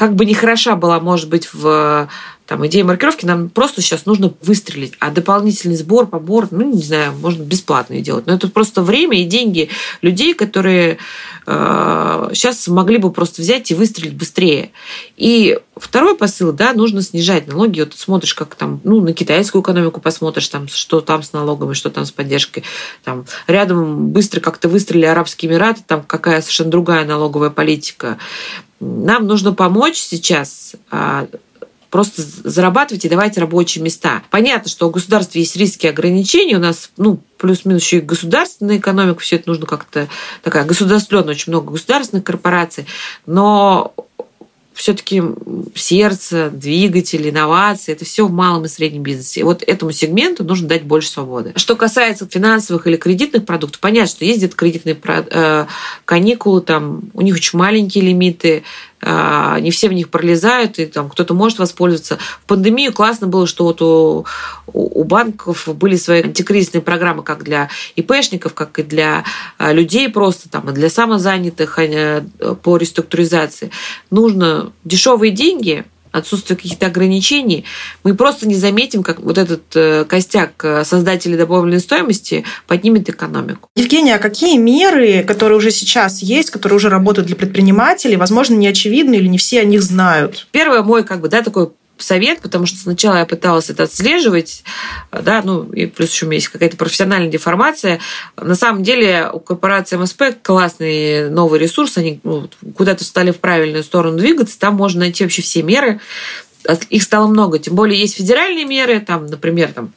как 0.00 0.14
бы 0.14 0.24
не 0.24 0.32
хороша 0.32 0.76
была, 0.76 0.98
может 0.98 1.28
быть, 1.28 1.52
в 1.52 2.08
там, 2.46 2.66
идея 2.66 2.84
маркировки, 2.84 3.26
нам 3.26 3.50
просто 3.50 3.82
сейчас 3.82 4.06
нужно 4.06 4.32
выстрелить. 4.40 4.94
А 4.98 5.10
дополнительный 5.10 5.76
сбор, 5.76 6.06
побор, 6.06 6.48
ну, 6.50 6.72
не 6.72 6.82
знаю, 6.82 7.12
можно 7.12 7.42
бесплатно 7.42 8.00
делать. 8.00 8.26
Но 8.26 8.32
это 8.32 8.48
просто 8.48 8.80
время 8.80 9.20
и 9.20 9.24
деньги 9.24 9.68
людей, 10.00 10.32
которые 10.32 10.96
э, 11.46 12.30
сейчас 12.32 12.66
могли 12.66 12.96
бы 12.96 13.12
просто 13.12 13.42
взять 13.42 13.70
и 13.70 13.74
выстрелить 13.74 14.14
быстрее. 14.14 14.72
И 15.18 15.60
второй 15.76 16.16
посыл, 16.16 16.52
да, 16.52 16.72
нужно 16.72 17.02
снижать 17.02 17.46
налоги. 17.46 17.80
Вот 17.80 17.92
смотришь, 17.94 18.34
как 18.34 18.54
там, 18.54 18.80
ну, 18.84 19.02
на 19.02 19.12
китайскую 19.12 19.62
экономику 19.62 20.00
посмотришь, 20.00 20.48
там, 20.48 20.66
что 20.66 21.02
там 21.02 21.22
с 21.22 21.34
налогами, 21.34 21.74
что 21.74 21.90
там 21.90 22.06
с 22.06 22.10
поддержкой. 22.10 22.64
Там, 23.04 23.26
рядом 23.48 24.08
быстро 24.08 24.40
как-то 24.40 24.70
выстрелили 24.70 25.04
Арабские 25.04 25.52
Эмираты, 25.52 25.82
там 25.86 26.02
какая 26.02 26.40
совершенно 26.40 26.70
другая 26.70 27.04
налоговая 27.04 27.50
политика. 27.50 28.18
Нам 28.80 29.26
нужно 29.26 29.52
помочь 29.52 29.98
сейчас 29.98 30.74
а, 30.90 31.28
просто 31.90 32.22
зарабатывать 32.22 33.04
и 33.04 33.08
давать 33.08 33.36
рабочие 33.36 33.84
места. 33.84 34.22
Понятно, 34.30 34.70
что 34.70 34.88
у 34.88 34.90
государства 34.90 35.38
есть 35.38 35.56
риски 35.56 35.86
и 35.86 35.90
ограничения, 35.90 36.56
у 36.56 36.60
нас, 36.60 36.90
ну, 36.96 37.20
плюс-минус 37.36 37.82
еще 37.82 37.98
и 37.98 38.00
государственная 38.00 38.78
экономика, 38.78 39.20
все 39.20 39.36
это 39.36 39.48
нужно 39.48 39.66
как-то 39.66 40.08
такая 40.42 40.64
государственная, 40.64 41.24
очень 41.24 41.52
много 41.52 41.72
государственных 41.72 42.24
корпораций, 42.24 42.86
но 43.26 43.92
все-таки 44.80 45.22
сердце, 45.74 46.48
двигатель, 46.50 47.28
инновации, 47.28 47.92
это 47.92 48.06
все 48.06 48.26
в 48.26 48.32
малом 48.32 48.64
и 48.64 48.68
среднем 48.68 49.02
бизнесе. 49.02 49.40
И 49.40 49.42
вот 49.42 49.62
этому 49.62 49.92
сегменту 49.92 50.42
нужно 50.42 50.68
дать 50.68 50.84
больше 50.84 51.10
свободы. 51.10 51.52
Что 51.56 51.76
касается 51.76 52.26
финансовых 52.26 52.86
или 52.86 52.96
кредитных 52.96 53.44
продуктов, 53.44 53.78
понятно, 53.80 54.08
что 54.08 54.24
где-то 54.24 54.56
кредитные 54.56 54.98
э, 55.04 55.66
каникулы, 56.06 56.62
там 56.62 57.02
у 57.12 57.20
них 57.20 57.34
очень 57.34 57.58
маленькие 57.58 58.04
лимиты, 58.04 58.62
не 59.02 59.70
все 59.70 59.88
в 59.88 59.92
них 59.92 60.10
пролезают, 60.10 60.78
и 60.78 60.86
там 60.86 61.08
кто-то 61.08 61.34
может 61.34 61.58
воспользоваться. 61.58 62.18
В 62.42 62.46
пандемию 62.46 62.92
классно 62.92 63.26
было, 63.26 63.46
что 63.46 63.64
вот 63.64 63.80
у, 63.80 64.26
у 64.72 65.04
банков 65.04 65.68
были 65.68 65.96
свои 65.96 66.22
антикризисные 66.22 66.82
программы 66.82 67.22
как 67.22 67.42
для 67.42 67.70
ИПшников, 67.96 68.54
как 68.54 68.78
и 68.78 68.82
для 68.82 69.24
а, 69.58 69.72
людей 69.72 70.08
просто, 70.08 70.48
там, 70.48 70.68
и 70.70 70.72
для 70.72 70.90
самозанятых 70.90 71.78
а, 71.78 72.22
по 72.62 72.76
реструктуризации. 72.76 73.70
Нужно 74.10 74.72
дешевые 74.84 75.32
деньги– 75.32 75.84
отсутствие 76.12 76.56
каких-то 76.56 76.86
ограничений, 76.86 77.64
мы 78.04 78.14
просто 78.14 78.46
не 78.46 78.54
заметим, 78.54 79.02
как 79.02 79.20
вот 79.20 79.38
этот 79.38 79.62
э, 79.74 80.04
костяк 80.04 80.52
э, 80.64 80.84
создателей 80.84 81.36
добавленной 81.36 81.80
стоимости 81.80 82.44
поднимет 82.66 83.08
экономику. 83.08 83.68
Евгения, 83.76 84.16
а 84.16 84.18
какие 84.18 84.56
меры, 84.56 85.22
которые 85.22 85.58
уже 85.58 85.70
сейчас 85.70 86.22
есть, 86.22 86.50
которые 86.50 86.76
уже 86.76 86.88
работают 86.88 87.26
для 87.26 87.36
предпринимателей, 87.36 88.16
возможно, 88.16 88.54
не 88.54 88.68
очевидны 88.68 89.14
или 89.16 89.26
не 89.26 89.38
все 89.38 89.60
о 89.60 89.64
них 89.64 89.82
знают? 89.82 90.46
Первое 90.50 90.82
мой 90.82 91.04
как 91.04 91.20
бы, 91.20 91.28
да, 91.28 91.42
такой 91.42 91.70
совет, 92.02 92.40
потому 92.40 92.66
что 92.66 92.78
сначала 92.78 93.18
я 93.18 93.26
пыталась 93.26 93.70
это 93.70 93.84
отслеживать, 93.84 94.64
да, 95.12 95.42
ну 95.44 95.64
и 95.72 95.86
плюс 95.86 96.10
еще 96.10 96.26
у 96.26 96.28
меня 96.28 96.36
есть 96.36 96.48
какая-то 96.48 96.76
профессиональная 96.76 97.30
деформация. 97.30 98.00
На 98.36 98.54
самом 98.54 98.82
деле 98.82 99.30
у 99.32 99.40
корпорации 99.40 99.96
МСП 99.96 100.22
классный 100.42 101.30
новый 101.30 101.58
ресурс, 101.60 101.98
они 101.98 102.20
ну, 102.24 102.48
куда-то 102.76 103.04
стали 103.04 103.30
в 103.30 103.38
правильную 103.38 103.84
сторону 103.84 104.18
двигаться, 104.18 104.58
там 104.58 104.74
можно 104.74 105.00
найти 105.00 105.24
вообще 105.24 105.42
все 105.42 105.62
меры, 105.62 106.00
их 106.90 107.02
стало 107.02 107.26
много, 107.26 107.58
тем 107.58 107.74
более 107.74 107.98
есть 107.98 108.16
федеральные 108.16 108.64
меры, 108.64 109.00
там, 109.00 109.26
например, 109.26 109.72
там 109.72 109.92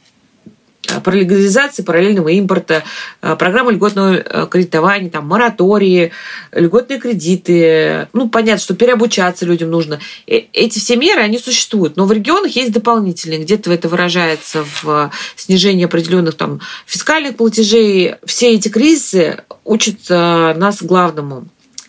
Э, 0.94 1.00
про 1.00 1.14
легализацию 1.14 1.84
параллельного 1.84 2.28
импорта, 2.28 2.84
э, 3.22 3.36
программу 3.36 3.70
льготного 3.70 4.14
э, 4.14 4.46
кредитования, 4.50 5.10
там, 5.10 5.26
моратории, 5.26 6.12
льготные 6.52 6.98
кредиты. 6.98 8.08
Ну, 8.12 8.28
понятно, 8.28 8.60
что 8.60 8.74
переобучаться 8.74 9.44
людям 9.44 9.70
нужно. 9.70 10.00
Эти 10.26 10.78
все 10.78 10.96
меры, 10.96 11.20
они 11.20 11.38
существуют. 11.38 11.96
Но 11.96 12.06
в 12.06 12.12
регионах 12.12 12.52
есть 12.56 12.72
дополнительные. 12.72 13.40
Где-то 13.40 13.72
это 13.72 13.88
выражается 13.88 14.64
в 14.82 15.10
снижении 15.36 15.84
определенных 15.84 16.34
там, 16.34 16.60
фискальных 16.86 17.36
платежей. 17.36 18.14
Все 18.24 18.54
эти 18.54 18.68
кризисы 18.68 19.42
учат 19.64 20.08
нас 20.08 20.82
главному 20.82 21.46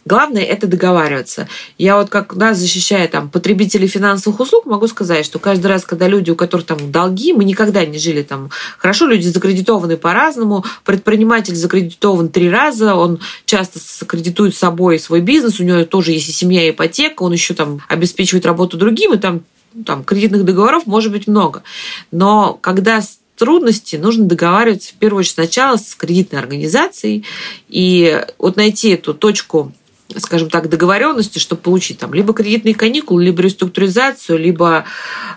Главное– 0.08 0.44
это 0.44 0.68
договариваться. 0.68 1.48
Я 1.80 1.98
вот 1.98 2.10
как 2.12 2.36
нас 2.36 2.60
защищая 2.60 3.08
там, 3.08 3.28
потребителей 3.28 3.88
финансовых 3.88 4.40
услуг, 4.40 4.68
могу 4.68 4.86
сказать, 4.88 5.26
что 5.26 5.40
каждый 5.40 5.66
раз, 5.66 5.84
когда 5.84 6.08
люди, 6.08 6.30
у 6.30 6.36
которых 6.36 6.68
там 6.68 6.92
долги, 6.92 7.34
мы 7.34 7.44
никогда 7.44 7.84
не 7.86 7.98
жили 7.98 8.22
там 8.22 8.52
хорошо, 8.78 9.08
люди 9.08 9.28
закредитованы 9.28 9.98
по-разному, 9.98 10.64
предприниматель 10.84 11.56
закредитован 11.56 12.30
три 12.30 12.52
раза, 12.52 12.94
он 12.94 13.20
часто 13.46 13.80
закредитует 13.80 14.56
собой 14.56 15.00
свой 15.00 15.22
бизнес, 15.22 15.60
у 15.60 15.64
него 15.64 15.84
тоже 15.86 16.12
есть 16.12 16.30
и 16.30 16.32
семья, 16.32 16.68
и 16.68 16.70
ипотека, 16.70 17.24
он 17.24 17.34
еще 17.34 17.56
там 17.56 17.82
обеспечивает 17.90 18.46
работу 18.46 18.78
другим, 18.78 19.14
и 19.14 19.18
там 19.18 19.42
там, 19.86 20.04
кредитных 20.04 20.46
договоров 20.46 20.86
может 20.86 21.12
быть 21.12 21.28
много. 21.28 21.64
Но 22.12 22.54
когда 22.54 23.02
трудности, 23.36 23.98
нужно 23.98 24.26
договариваться 24.26 24.92
в 24.92 24.94
первую 24.94 25.20
очередь 25.20 25.34
сначала 25.34 25.78
с 25.78 25.96
кредитной 25.96 26.40
организацией 26.40 27.26
и 27.68 28.24
вот 28.38 28.56
найти 28.56 28.92
эту 28.92 29.14
точку 29.14 29.74
скажем 30.18 30.50
так, 30.50 30.70
договоренности, 30.70 31.40
чтобы 31.40 31.62
получить 31.62 32.00
там 32.00 32.14
либо 32.14 32.34
кредитные 32.34 32.76
каникулы, 32.76 33.24
либо 33.24 33.42
реструктуризацию, 33.42 34.40
либо 34.40 34.86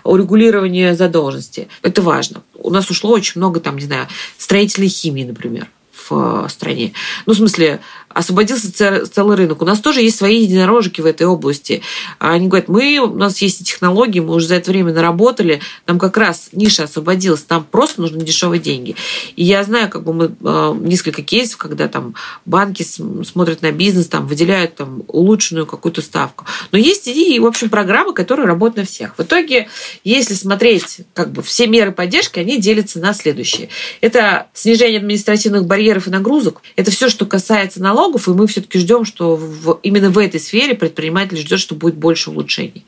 урегулирование 0.03 0.95
задолженности. 0.95 1.67
Это 1.81 2.01
важно. 2.01 2.43
У 2.53 2.69
нас 2.69 2.89
ушло 2.89 3.11
очень 3.11 3.39
много, 3.39 3.59
там, 3.59 3.77
не 3.77 3.85
знаю, 3.85 4.07
строительной 4.37 4.89
химии, 4.89 5.23
например, 5.23 5.67
э, 6.11 6.47
стране. 6.49 6.93
Ну, 7.25 7.33
в 7.33 7.37
смысле, 7.37 7.79
освободился 8.09 8.71
целый 9.07 9.37
рынок. 9.37 9.61
У 9.61 9.65
нас 9.65 9.79
тоже 9.79 10.01
есть 10.01 10.17
свои 10.17 10.41
единорожки 10.43 11.01
в 11.01 11.05
этой 11.05 11.27
области. 11.27 11.81
Они 12.17 12.47
говорят, 12.47 12.67
мы, 12.67 12.97
у 12.97 13.15
нас 13.15 13.41
есть 13.41 13.65
технологии, 13.65 14.19
мы 14.19 14.33
уже 14.33 14.47
за 14.47 14.55
это 14.55 14.71
время 14.71 14.93
наработали, 14.93 15.61
нам 15.87 15.99
как 15.99 16.17
раз 16.17 16.49
ниша 16.51 16.83
освободилась, 16.83 17.45
нам 17.49 17.63
просто 17.63 18.01
нужны 18.01 18.23
дешевые 18.23 18.59
деньги. 18.59 18.95
И 19.35 19.43
я 19.43 19.63
знаю, 19.63 19.89
как 19.89 20.03
бы 20.03 20.13
мы 20.13 20.25
э, 20.25 20.75
несколько 20.81 21.21
кейсов, 21.21 21.57
когда 21.57 21.87
там 21.87 22.15
банки 22.45 22.83
смотрят 22.83 23.61
на 23.61 23.71
бизнес, 23.71 24.07
там 24.07 24.27
выделяют 24.27 24.75
там 24.75 25.03
улучшенную 25.07 25.65
какую-то 25.65 26.01
ставку. 26.01 26.45
Но 26.71 26.77
есть 26.77 27.07
и, 27.07 27.39
в 27.39 27.45
общем, 27.45 27.69
программы, 27.69 28.13
которые 28.13 28.47
работают 28.47 28.77
на 28.77 28.85
всех. 28.85 29.17
В 29.17 29.21
итоге, 29.21 29.69
если 30.03 30.33
смотреть 30.33 31.01
как 31.13 31.31
бы 31.31 31.43
все 31.43 31.67
меры 31.67 31.91
поддержки, 31.91 32.39
они 32.39 32.59
делятся 32.59 32.99
на 32.99 33.13
следующие. 33.13 33.69
Это 34.01 34.47
снижение 34.53 34.99
административных 34.99 35.65
барьеров 35.65 35.98
и 36.07 36.11
нагрузок. 36.11 36.61
Это 36.75 36.91
все, 36.91 37.09
что 37.09 37.25
касается 37.25 37.81
налогов, 37.81 37.99
налогов, 37.99 38.27
и 38.27 38.31
мы 38.31 38.47
все-таки 38.47 38.79
ждем, 38.79 39.05
что 39.05 39.35
в, 39.35 39.79
именно 39.83 40.09
в 40.09 40.17
этой 40.17 40.39
сфере 40.39 40.75
предприниматель 40.75 41.37
ждет, 41.37 41.59
что 41.59 41.75
будет 41.75 41.95
больше 41.95 42.31
улучшений. 42.31 42.85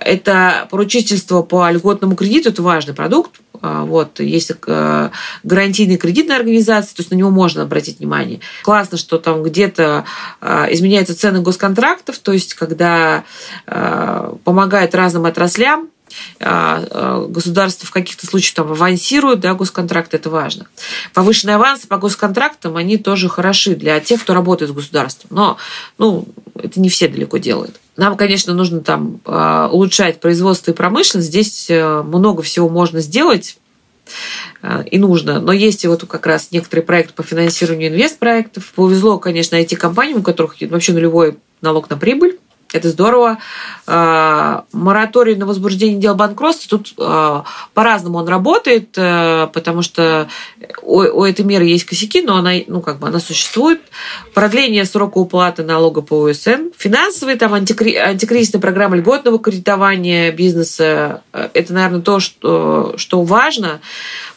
Это 0.00 0.66
поручительство 0.70 1.42
по 1.42 1.70
льготному 1.70 2.16
кредиту, 2.16 2.50
это 2.50 2.62
важный 2.62 2.94
продукт, 2.94 3.40
а, 3.60 3.84
вот, 3.84 4.20
есть 4.20 4.52
э, 4.66 5.10
гарантийные 5.44 5.96
кредитные 5.96 6.36
организации, 6.36 6.94
то 6.96 7.00
есть 7.00 7.10
на 7.12 7.14
него 7.14 7.30
можно 7.30 7.62
обратить 7.62 8.00
внимание. 8.00 8.40
Классно, 8.62 8.98
что 8.98 9.18
там 9.18 9.42
где-то 9.42 10.04
а, 10.40 10.66
изменяются 10.70 11.16
цены 11.16 11.40
госконтрактов, 11.40 12.18
то 12.18 12.32
есть 12.32 12.54
когда 12.54 13.24
а, 13.66 14.36
помогают 14.44 14.94
разным 14.94 15.26
отраслям, 15.26 15.88
государство 16.38 17.86
в 17.86 17.90
каких-то 17.90 18.26
случаях 18.26 18.54
там 18.54 18.70
авансирует, 18.72 19.40
да, 19.40 19.54
госконтракт, 19.54 20.14
это 20.14 20.30
важно. 20.30 20.66
Повышенные 21.14 21.56
авансы 21.56 21.86
по 21.86 21.98
госконтрактам, 21.98 22.76
они 22.76 22.98
тоже 22.98 23.28
хороши 23.28 23.74
для 23.74 24.00
тех, 24.00 24.22
кто 24.22 24.34
работает 24.34 24.70
с 24.70 24.74
государством. 24.74 25.30
Но, 25.30 25.56
ну, 25.98 26.28
это 26.54 26.80
не 26.80 26.88
все 26.88 27.08
далеко 27.08 27.38
делают. 27.38 27.80
Нам, 27.96 28.16
конечно, 28.16 28.54
нужно 28.54 28.80
там 28.80 29.20
а, 29.24 29.68
улучшать 29.70 30.20
производство 30.20 30.70
и 30.70 30.74
промышленность. 30.74 31.28
Здесь 31.28 31.66
э, 31.68 32.02
много 32.02 32.42
всего 32.42 32.68
можно 32.70 33.00
сделать 33.00 33.58
э, 34.62 34.84
и 34.90 34.98
нужно. 34.98 35.40
Но 35.40 35.52
есть 35.52 35.84
и 35.84 35.88
вот 35.88 36.06
как 36.06 36.26
раз 36.26 36.48
некоторые 36.52 36.86
проекты 36.86 37.12
по 37.12 37.22
финансированию 37.22 37.90
инвестпроектов. 37.90 38.72
Повезло, 38.74 39.18
конечно, 39.18 39.56
IT-компаниям, 39.56 40.20
у 40.20 40.22
которых 40.22 40.56
вообще 40.62 40.92
нулевой 40.92 41.36
налог 41.60 41.90
на 41.90 41.98
прибыль. 41.98 42.38
Это 42.72 42.88
здорово. 42.88 43.38
А, 43.86 44.64
мораторий 44.72 45.34
на 45.34 45.46
возбуждение 45.46 46.00
дел 46.00 46.14
банкротства, 46.14 46.78
тут 46.78 46.94
а, 46.98 47.44
по-разному 47.74 48.18
он 48.18 48.28
работает, 48.28 48.96
э, 48.96 49.48
потому 49.52 49.82
что 49.82 50.28
у, 50.82 51.22
этой 51.24 51.44
меры 51.44 51.64
есть 51.64 51.84
косяки, 51.84 52.22
но 52.22 52.36
она, 52.36 52.52
ну, 52.66 52.80
как 52.80 52.98
бы 52.98 53.08
она 53.08 53.20
существует. 53.20 53.80
Продление 54.34 54.84
срока 54.84 55.18
уплаты 55.18 55.62
налога 55.62 56.00
по 56.02 56.14
УСН. 56.14 56.70
Финансовые, 56.76 57.36
там, 57.36 57.54
антикри... 57.54 57.96
антикризисная 57.96 58.60
программа 58.60 58.96
льготного 58.96 59.38
кредитования 59.38 60.32
бизнеса. 60.32 61.22
Э, 61.32 61.48
это, 61.52 61.72
наверное, 61.72 62.00
то, 62.00 62.20
что, 62.20 62.94
что 62.96 63.22
важно. 63.22 63.80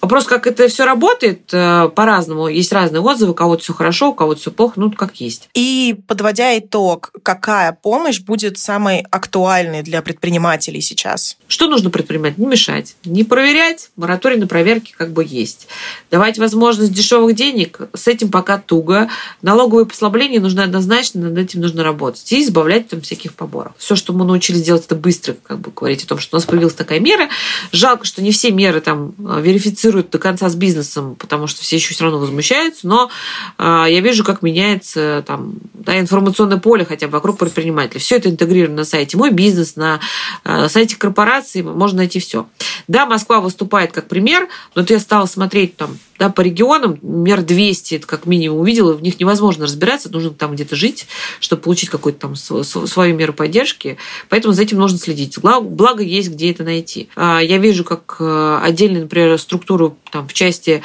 Вопрос, 0.01 0.25
как 0.25 0.47
это 0.47 0.67
все 0.67 0.85
работает, 0.85 1.49
э, 1.53 1.89
по-разному. 1.95 2.47
Есть 2.47 2.73
разные 2.73 3.01
отзывы, 3.01 3.31
у 3.31 3.35
кого-то 3.35 3.63
все 3.63 3.73
хорошо, 3.73 4.09
у 4.09 4.13
кого-то 4.13 4.41
все 4.41 4.51
плохо, 4.51 4.73
ну, 4.77 4.91
как 4.91 5.15
есть. 5.15 5.49
И 5.53 5.95
подводя 6.07 6.57
итог, 6.57 7.11
какая 7.23 7.71
помощь 7.71 8.24
будет 8.25 8.57
самой 8.57 9.05
актуальной 9.11 9.83
для 9.83 10.01
предпринимателей 10.01 10.81
сейчас? 10.81 11.37
Что 11.47 11.67
нужно 11.67 11.89
предпринимать? 11.89 12.37
Не 12.37 12.47
мешать, 12.47 12.95
не 13.05 13.23
проверять, 13.23 13.89
мораторий 13.95 14.37
на 14.37 14.47
проверки 14.47 14.93
как 14.97 15.11
бы 15.11 15.25
есть. 15.27 15.67
Давать 16.11 16.37
возможность 16.37 16.91
дешевых 16.91 17.35
денег, 17.35 17.81
с 17.93 18.07
этим 18.07 18.29
пока 18.29 18.57
туго. 18.57 19.09
Налоговые 19.41 19.85
послабления 19.85 20.39
нужны 20.39 20.61
однозначно, 20.61 21.29
над 21.29 21.37
этим 21.37 21.61
нужно 21.61 21.83
работать. 21.83 22.31
И 22.31 22.41
избавлять 22.41 22.87
там 22.87 23.01
всяких 23.01 23.33
поборов. 23.33 23.73
Все, 23.77 23.95
что 23.95 24.13
мы 24.13 24.25
научились 24.25 24.63
делать, 24.63 24.85
это 24.85 24.95
быстро 24.95 25.35
как 25.43 25.59
бы 25.59 25.71
говорить 25.71 26.03
о 26.03 26.07
том, 26.07 26.19
что 26.19 26.35
у 26.35 26.37
нас 26.37 26.45
появилась 26.45 26.73
такая 26.73 26.99
мера. 26.99 27.29
Жалко, 27.71 28.05
что 28.05 28.21
не 28.21 28.31
все 28.31 28.51
меры 28.51 28.81
там 28.81 29.13
э, 29.19 29.41
верифицируют 29.41 30.09
до 30.09 30.17
конца 30.19 30.49
с 30.49 30.55
бизнесом, 30.55 31.15
потому 31.15 31.47
что 31.47 31.61
все 31.61 31.75
еще 31.75 31.93
все 31.93 32.03
равно 32.03 32.19
возмущаются, 32.19 32.87
но 32.87 33.09
э, 33.57 33.85
я 33.89 33.99
вижу, 34.01 34.23
как 34.23 34.41
меняется 34.41 35.23
там, 35.27 35.55
да, 35.73 35.99
информационное 35.99 36.57
поле 36.57 36.85
хотя 36.85 37.07
бы 37.07 37.13
вокруг 37.13 37.37
предпринимателей. 37.37 37.99
Все 37.99 38.14
это 38.15 38.29
интегрировано 38.29 38.77
на 38.77 38.85
сайте 38.85 39.17
«Мой 39.17 39.31
бизнес», 39.31 39.75
на 39.75 39.99
э, 40.43 40.67
сайте 40.69 40.95
корпорации, 40.95 41.61
можно 41.61 41.97
найти 41.97 42.19
все. 42.19 42.47
Да, 42.87 43.05
Москва 43.05 43.39
выступает 43.39 43.91
как 43.91 44.07
пример, 44.07 44.47
но 44.75 44.85
я 44.87 44.99
стала 44.99 45.25
смотреть 45.25 45.77
там 45.77 45.97
да, 46.17 46.29
по 46.29 46.41
регионам, 46.41 46.97
мер 47.01 47.41
200, 47.41 47.95
это 47.95 48.07
как 48.07 48.25
минимум 48.25 48.59
увидела, 48.59 48.93
в 48.93 49.01
них 49.01 49.19
невозможно 49.19 49.65
разбираться, 49.65 50.11
нужно 50.11 50.31
там 50.31 50.53
где-то 50.53 50.75
жить, 50.75 51.07
чтобы 51.39 51.61
получить 51.61 51.89
какую-то 51.89 52.19
там 52.19 52.35
свою 52.35 53.15
меру 53.15 53.33
поддержки, 53.33 53.97
поэтому 54.29 54.53
за 54.53 54.63
этим 54.63 54.77
нужно 54.77 54.97
следить. 54.97 55.37
Благо 55.39 56.03
есть 56.03 56.29
где 56.29 56.51
это 56.51 56.63
найти. 56.63 57.09
А, 57.15 57.39
я 57.39 57.57
вижу, 57.57 57.83
как 57.83 58.17
э, 58.19 58.59
отдельные, 58.63 59.03
например, 59.03 59.37
структуру 59.37 59.97
там, 60.11 60.27
в 60.27 60.33
части 60.33 60.81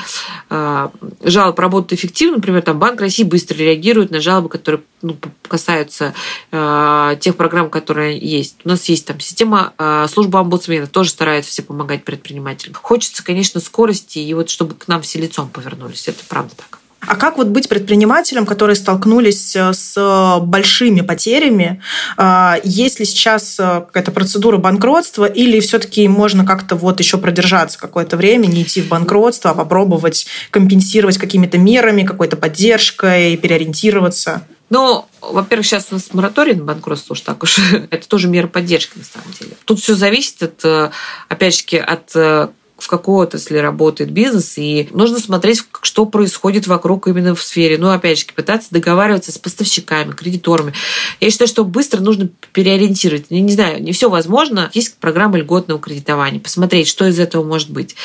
а, 0.48 0.90
жалоб 1.22 1.58
работают 1.58 1.92
эффективно, 1.92 2.36
например, 2.36 2.62
там 2.62 2.78
Банк 2.78 3.00
России 3.00 3.22
быстро 3.22 3.56
реагирует 3.56 4.10
на 4.10 4.20
жалобы, 4.20 4.48
которые 4.48 4.82
ну, 5.02 5.16
касаются 5.48 6.14
э, 6.52 7.16
тех 7.20 7.36
программ, 7.36 7.70
которые 7.70 8.18
есть. 8.18 8.56
У 8.64 8.68
нас 8.68 8.86
есть 8.88 9.06
там 9.06 9.18
система 9.20 9.72
э, 9.78 10.06
службы 10.12 10.38
омбудсмена, 10.38 10.86
тоже 10.86 11.10
стараются 11.10 11.50
все 11.50 11.62
помогать 11.62 12.04
предпринимателям. 12.04 12.74
Хочется, 12.74 13.24
конечно, 13.24 13.60
скорости, 13.60 14.18
и 14.18 14.34
вот 14.34 14.50
чтобы 14.50 14.74
к 14.74 14.88
нам 14.88 15.02
все 15.02 15.19
лицом 15.20 15.48
повернулись. 15.48 16.08
Это 16.08 16.24
правда 16.28 16.54
так. 16.56 16.80
А 17.00 17.16
как 17.16 17.38
вот 17.38 17.48
быть 17.48 17.68
предпринимателем, 17.68 18.44
которые 18.44 18.76
столкнулись 18.76 19.56
э, 19.56 19.72
с 19.72 20.38
большими 20.42 21.00
потерями? 21.00 21.80
А, 22.16 22.58
есть 22.62 23.00
ли 23.00 23.06
сейчас 23.06 23.58
э, 23.58 23.82
какая-то 23.86 24.12
процедура 24.12 24.58
банкротства 24.58 25.24
или 25.24 25.60
все-таки 25.60 26.06
можно 26.08 26.44
как-то 26.44 26.76
вот 26.76 27.00
еще 27.00 27.16
продержаться 27.16 27.78
какое-то 27.78 28.16
время, 28.18 28.46
не 28.46 28.62
идти 28.62 28.82
в 28.82 28.88
банкротство, 28.88 29.52
а 29.52 29.54
попробовать 29.54 30.26
компенсировать 30.50 31.16
какими-то 31.16 31.56
мерами, 31.56 32.04
какой-то 32.04 32.36
поддержкой, 32.36 33.36
переориентироваться? 33.38 34.42
Ну, 34.68 35.06
во-первых, 35.22 35.66
сейчас 35.66 35.86
у 35.90 35.94
нас 35.94 36.12
мораторий 36.12 36.54
на 36.54 36.64
банкротство 36.64 37.14
уж 37.14 37.22
так 37.22 37.42
уж. 37.42 37.58
Это 37.90 38.06
тоже 38.06 38.28
мера 38.28 38.46
поддержки, 38.46 38.98
на 38.98 39.04
самом 39.04 39.34
деле. 39.40 39.52
Тут 39.64 39.80
все 39.80 39.94
зависит, 39.94 40.42
от, 40.42 40.64
э, 40.64 40.90
опять 41.28 41.58
же, 41.58 41.78
от 41.78 42.50
в 42.82 42.88
какой 42.88 43.24
отрасли 43.26 43.58
работает 43.58 44.10
бизнес, 44.10 44.58
и 44.58 44.88
нужно 44.92 45.18
смотреть, 45.18 45.64
что 45.82 46.06
происходит 46.06 46.66
вокруг 46.66 47.08
именно 47.08 47.34
в 47.34 47.42
сфере. 47.42 47.78
Ну, 47.78 47.90
опять 47.90 48.18
же, 48.18 48.26
пытаться 48.34 48.68
договариваться 48.70 49.32
с 49.32 49.38
поставщиками, 49.38 50.12
кредиторами. 50.12 50.72
Я 51.20 51.30
считаю, 51.30 51.48
что 51.48 51.64
быстро 51.64 52.00
нужно 52.00 52.28
переориентировать. 52.52 53.30
Не, 53.30 53.40
не 53.40 53.52
знаю, 53.52 53.82
не 53.82 53.92
все 53.92 54.08
возможно. 54.08 54.70
Есть 54.74 54.96
программа 54.96 55.38
льготного 55.38 55.80
кредитования. 55.80 56.40
Посмотреть, 56.40 56.88
что 56.88 57.06
из 57.06 57.18
этого 57.18 57.44
может 57.44 57.70
быть. 57.70 57.96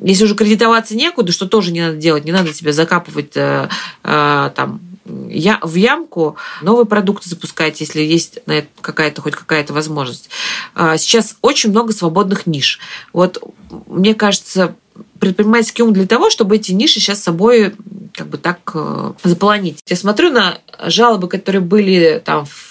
Если 0.00 0.24
уже 0.24 0.34
кредитоваться 0.34 0.94
некуда, 0.96 1.32
что 1.32 1.46
тоже 1.46 1.72
не 1.72 1.80
надо 1.80 1.96
делать, 1.96 2.24
не 2.24 2.32
надо 2.32 2.54
себя 2.54 2.72
закапывать 2.72 3.36
э, 3.36 3.68
э, 4.04 4.50
там 4.54 4.80
я, 5.28 5.58
в 5.62 5.74
ямку 5.74 6.36
новые 6.62 6.86
продукты 6.86 7.28
запускать, 7.28 7.80
если 7.80 8.02
есть 8.02 8.40
на 8.46 8.52
это 8.52 8.68
какая-то 8.80 9.22
хоть 9.22 9.34
какая-то 9.34 9.72
возможность. 9.72 10.30
А, 10.74 10.96
сейчас 10.96 11.36
очень 11.42 11.70
много 11.70 11.92
свободных 11.92 12.46
ниш. 12.46 12.78
Вот 13.12 13.42
мне 13.86 14.14
кажется, 14.14 14.74
предпринимательский 15.18 15.84
ум 15.84 15.92
для 15.92 16.06
того, 16.06 16.30
чтобы 16.30 16.56
эти 16.56 16.72
ниши 16.72 17.00
сейчас 17.00 17.22
собой 17.22 17.74
как 18.14 18.28
бы 18.28 18.38
так 18.38 18.58
э, 18.74 19.12
заполонить. 19.22 19.78
Я 19.86 19.96
смотрю 19.96 20.30
на 20.30 20.58
жалобы, 20.86 21.28
которые 21.28 21.62
были 21.62 22.20
там 22.24 22.46
в 22.46 22.69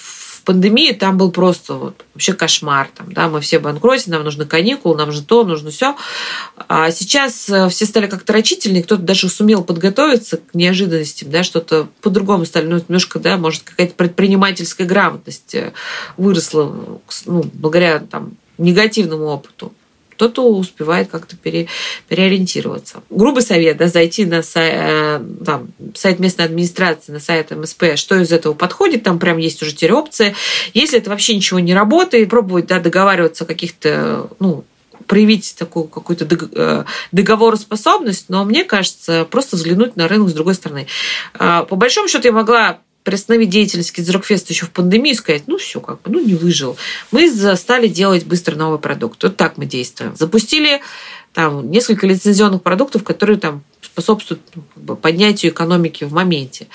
пандемии 0.49 0.93
там 0.93 1.15
был 1.15 1.31
просто 1.31 1.75
вот 1.75 2.05
вообще 2.15 2.33
кошмар. 2.33 2.89
Там, 2.95 3.13
да, 3.13 3.29
мы 3.29 3.39
все 3.39 3.59
банкротим, 3.59 4.13
нам 4.13 4.23
нужны 4.23 4.47
каникулы, 4.47 4.97
нам 4.97 5.11
же 5.11 5.21
то, 5.21 5.43
нужно 5.43 5.69
все. 5.69 5.95
А 6.67 6.89
сейчас 6.89 7.47
э, 7.49 7.69
все 7.69 7.85
стали 7.85 8.07
как-то 8.07 8.33
рачительные, 8.33 8.81
кто-то 8.81 9.03
даже 9.03 9.29
сумел 9.29 9.63
подготовиться 9.63 10.37
к 10.37 10.55
неожиданностям, 10.55 11.29
да, 11.29 11.43
что-то 11.43 11.87
по-другому 12.01 12.45
стали. 12.45 12.65
Ну, 12.65 12.77
немножко, 12.77 13.19
да, 13.19 13.37
может, 13.37 13.61
какая-то 13.61 13.93
предпринимательская 13.93 14.87
грамотность 14.87 15.53
э, 15.53 15.71
выросла 16.17 16.99
ну, 17.27 17.43
благодаря 17.53 17.99
там, 17.99 18.31
негативному 18.57 19.25
опыту 19.25 19.71
кто-то 20.19 20.49
успевает 20.49 21.09
как-то 21.09 21.37
пере, 21.37 21.67
переориентироваться. 22.09 23.01
Грубый 23.09 23.41
совет, 23.41 23.77
да, 23.77 23.87
зайти 23.87 24.25
на 24.25 24.43
сайт, 24.43 24.73
э, 24.75 25.21
там, 25.45 25.69
сайт 25.95 26.19
местной 26.19 26.43
администрации, 26.43 27.13
на 27.13 27.21
сайт 27.21 27.51
МСП, 27.51 27.95
что 27.95 28.17
из 28.17 28.33
этого 28.33 28.53
подходит, 28.53 29.03
там 29.03 29.17
прям 29.17 29.37
есть 29.37 29.61
уже 29.63 29.71
теперь 29.71 29.93
опции. 29.93 30.35
Если 30.73 30.99
это 30.99 31.09
вообще 31.09 31.37
ничего 31.37 31.61
не 31.61 31.73
работает, 31.73 32.29
пробовать 32.29 32.67
да, 32.67 32.81
договариваться 32.81 33.45
каких-то, 33.45 34.29
ну, 34.39 34.65
проявить 35.07 35.55
такую 35.57 35.85
какую-то 35.85 36.27
э, 36.53 36.83
договороспособность, 37.13 38.25
но 38.27 38.43
мне 38.43 38.65
кажется, 38.65 39.23
просто 39.23 39.55
взглянуть 39.55 39.95
на 39.95 40.09
рынок 40.09 40.27
с 40.27 40.33
другой 40.33 40.55
стороны. 40.55 40.87
А, 41.33 41.63
по 41.63 41.77
большому 41.77 42.09
счету 42.09 42.27
я 42.27 42.33
могла 42.33 42.79
приостановить 43.09 43.49
деятельность 43.49 43.91
Кидзрокфеста 43.91 44.53
еще 44.53 44.67
в 44.67 44.69
пандемию 44.69 45.15
и 45.15 45.17
сказать, 45.17 45.43
ну 45.47 45.57
все, 45.57 45.81
как 45.81 45.99
бы, 46.03 46.11
ну 46.11 46.23
не 46.23 46.35
выжил. 46.35 46.77
Мы 47.09 47.27
стали 47.55 47.87
делать 47.87 48.23
быстро 48.23 48.55
новый 48.55 48.77
продукт. 48.77 49.23
Вот 49.23 49.35
так 49.35 49.57
мы 49.57 49.65
действуем. 49.65 50.15
Запустили 50.15 50.81
там 51.33 51.71
несколько 51.71 52.05
лицензионных 52.05 52.61
продуктов, 52.61 53.03
которые 53.03 53.39
там 53.39 53.63
способствуют 53.81 54.43
ну, 54.75 54.95
поднятию 54.95 55.51
экономики 55.51 56.03
в 56.03 56.13
моменте 56.13 56.67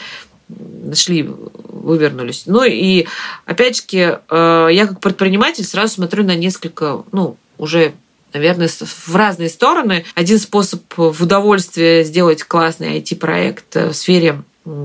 нашли, 0.49 1.23
вывернулись. 1.23 2.47
Ну 2.47 2.64
и 2.64 3.07
опять-таки 3.44 4.18
э, 4.29 4.68
я 4.73 4.87
как 4.88 4.99
предприниматель 4.99 5.64
сразу 5.64 5.94
смотрю 5.94 6.25
на 6.25 6.35
несколько, 6.35 7.05
ну, 7.12 7.37
уже 7.59 7.94
наверное, 8.33 8.68
в 8.68 9.14
разные 9.14 9.51
стороны. 9.51 10.05
Один 10.16 10.40
способ 10.40 10.83
в 10.97 11.23
удовольствие 11.23 12.03
сделать 12.03 12.42
классный 12.42 12.99
IT-проект 12.99 13.77
в 13.77 13.92
сфере 13.92 14.42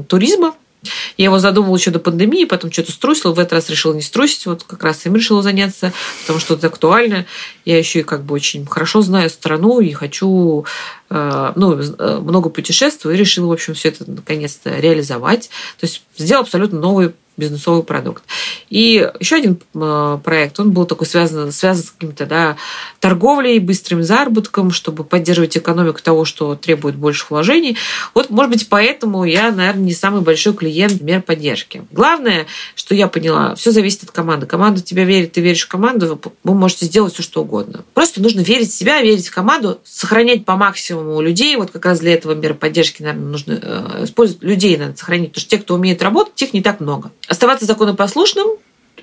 туризма, 0.07 0.53
Я 1.17 1.25
его 1.25 1.39
задумывала 1.39 1.77
еще 1.77 1.91
до 1.91 1.99
пандемии, 1.99 2.45
потом 2.45 2.71
что-то 2.71 2.91
струсила, 2.91 3.33
в 3.33 3.39
этот 3.39 3.53
раз 3.53 3.69
решила 3.69 3.93
не 3.93 4.01
струсить, 4.01 4.45
вот 4.45 4.63
как 4.63 4.83
раз 4.83 5.05
им 5.05 5.15
решила 5.15 5.41
заняться, 5.41 5.91
потому 6.21 6.39
что 6.39 6.55
это 6.55 6.67
актуально. 6.67 7.25
Я 7.65 7.77
еще 7.77 7.99
и 7.99 8.03
как 8.03 8.23
бы 8.23 8.33
очень 8.33 8.65
хорошо 8.65 9.01
знаю 9.01 9.29
страну 9.29 9.81
и 9.81 9.91
хочу 9.91 10.65
э, 11.09 11.51
ну, 11.55 11.73
э, 11.73 12.19
много 12.19 12.49
путешествую 12.49 13.15
и 13.15 13.17
решила, 13.17 13.47
в 13.47 13.51
общем, 13.51 13.73
все 13.73 13.89
это 13.89 14.09
наконец-то 14.09 14.69
реализовать. 14.79 15.49
То 15.79 15.85
есть 15.85 16.03
сделал 16.17 16.43
абсолютно 16.43 16.79
новый 16.79 17.13
бизнесовый 17.39 17.83
продукт. 17.83 18.23
И 18.69 19.09
еще 19.19 19.37
один 19.37 19.59
э, 19.73 20.19
проект, 20.23 20.59
он 20.59 20.71
был 20.71 20.85
такой 20.85 21.07
связан, 21.07 21.51
связан 21.51 21.83
с 21.83 21.91
каким-то 21.91 22.25
да, 22.25 22.57
торговлей, 22.99 23.59
быстрым 23.59 24.03
заработком, 24.03 24.71
чтобы 24.71 25.03
поддерживать 25.03 25.57
экономику 25.57 26.01
того, 26.01 26.25
что 26.25 26.55
требует 26.55 26.95
больше 26.95 27.25
вложений. 27.29 27.77
Вот, 28.13 28.29
может 28.29 28.51
быть, 28.51 28.69
поэтому 28.69 29.23
я, 29.23 29.51
наверное, 29.51 29.83
не 29.83 29.93
самый 29.93 30.21
большой 30.21 30.53
клиент 30.53 31.01
мер 31.01 31.21
поддержки. 31.21 31.83
Главное, 31.91 32.45
что 32.75 32.93
я 32.93 33.07
поняла, 33.07 33.55
все 33.55 33.71
зависит 33.71 34.03
от 34.03 34.11
команды. 34.11 34.45
Команда 34.45 34.81
тебя 34.81 35.05
верит, 35.05 35.31
ты 35.31 35.41
веришь 35.41 35.65
в 35.65 35.67
команду, 35.67 36.19
вы 36.43 36.53
можете 36.53 36.85
сделать 36.85 37.13
все, 37.13 37.23
что 37.23 37.41
угодно. 37.41 37.83
Просто 37.93 38.21
нужно 38.21 38.41
верить 38.41 38.69
в 38.69 38.75
себя, 38.75 39.01
верить 39.01 39.27
в 39.27 39.33
команду, 39.33 39.79
сохранять 39.83 40.45
по 40.45 40.55
максимуму 40.55 41.21
людей. 41.21 41.55
Вот 41.55 41.71
как 41.71 41.85
раз 41.85 41.99
для 41.99 42.13
этого 42.13 42.33
меры 42.33 42.53
поддержки, 42.53 43.01
наверное, 43.01 43.29
нужно 43.29 43.59
э, 43.61 44.03
использовать 44.03 44.43
людей, 44.43 44.77
надо 44.77 44.97
сохранить. 44.97 45.29
Потому 45.29 45.41
что 45.41 45.49
те, 45.49 45.57
кто 45.57 45.75
умеет 45.75 46.03
работать, 46.03 46.35
тех 46.35 46.53
не 46.53 46.61
так 46.61 46.79
много. 46.79 47.11
Оставаться 47.29 47.65
законопослушным 47.65 48.47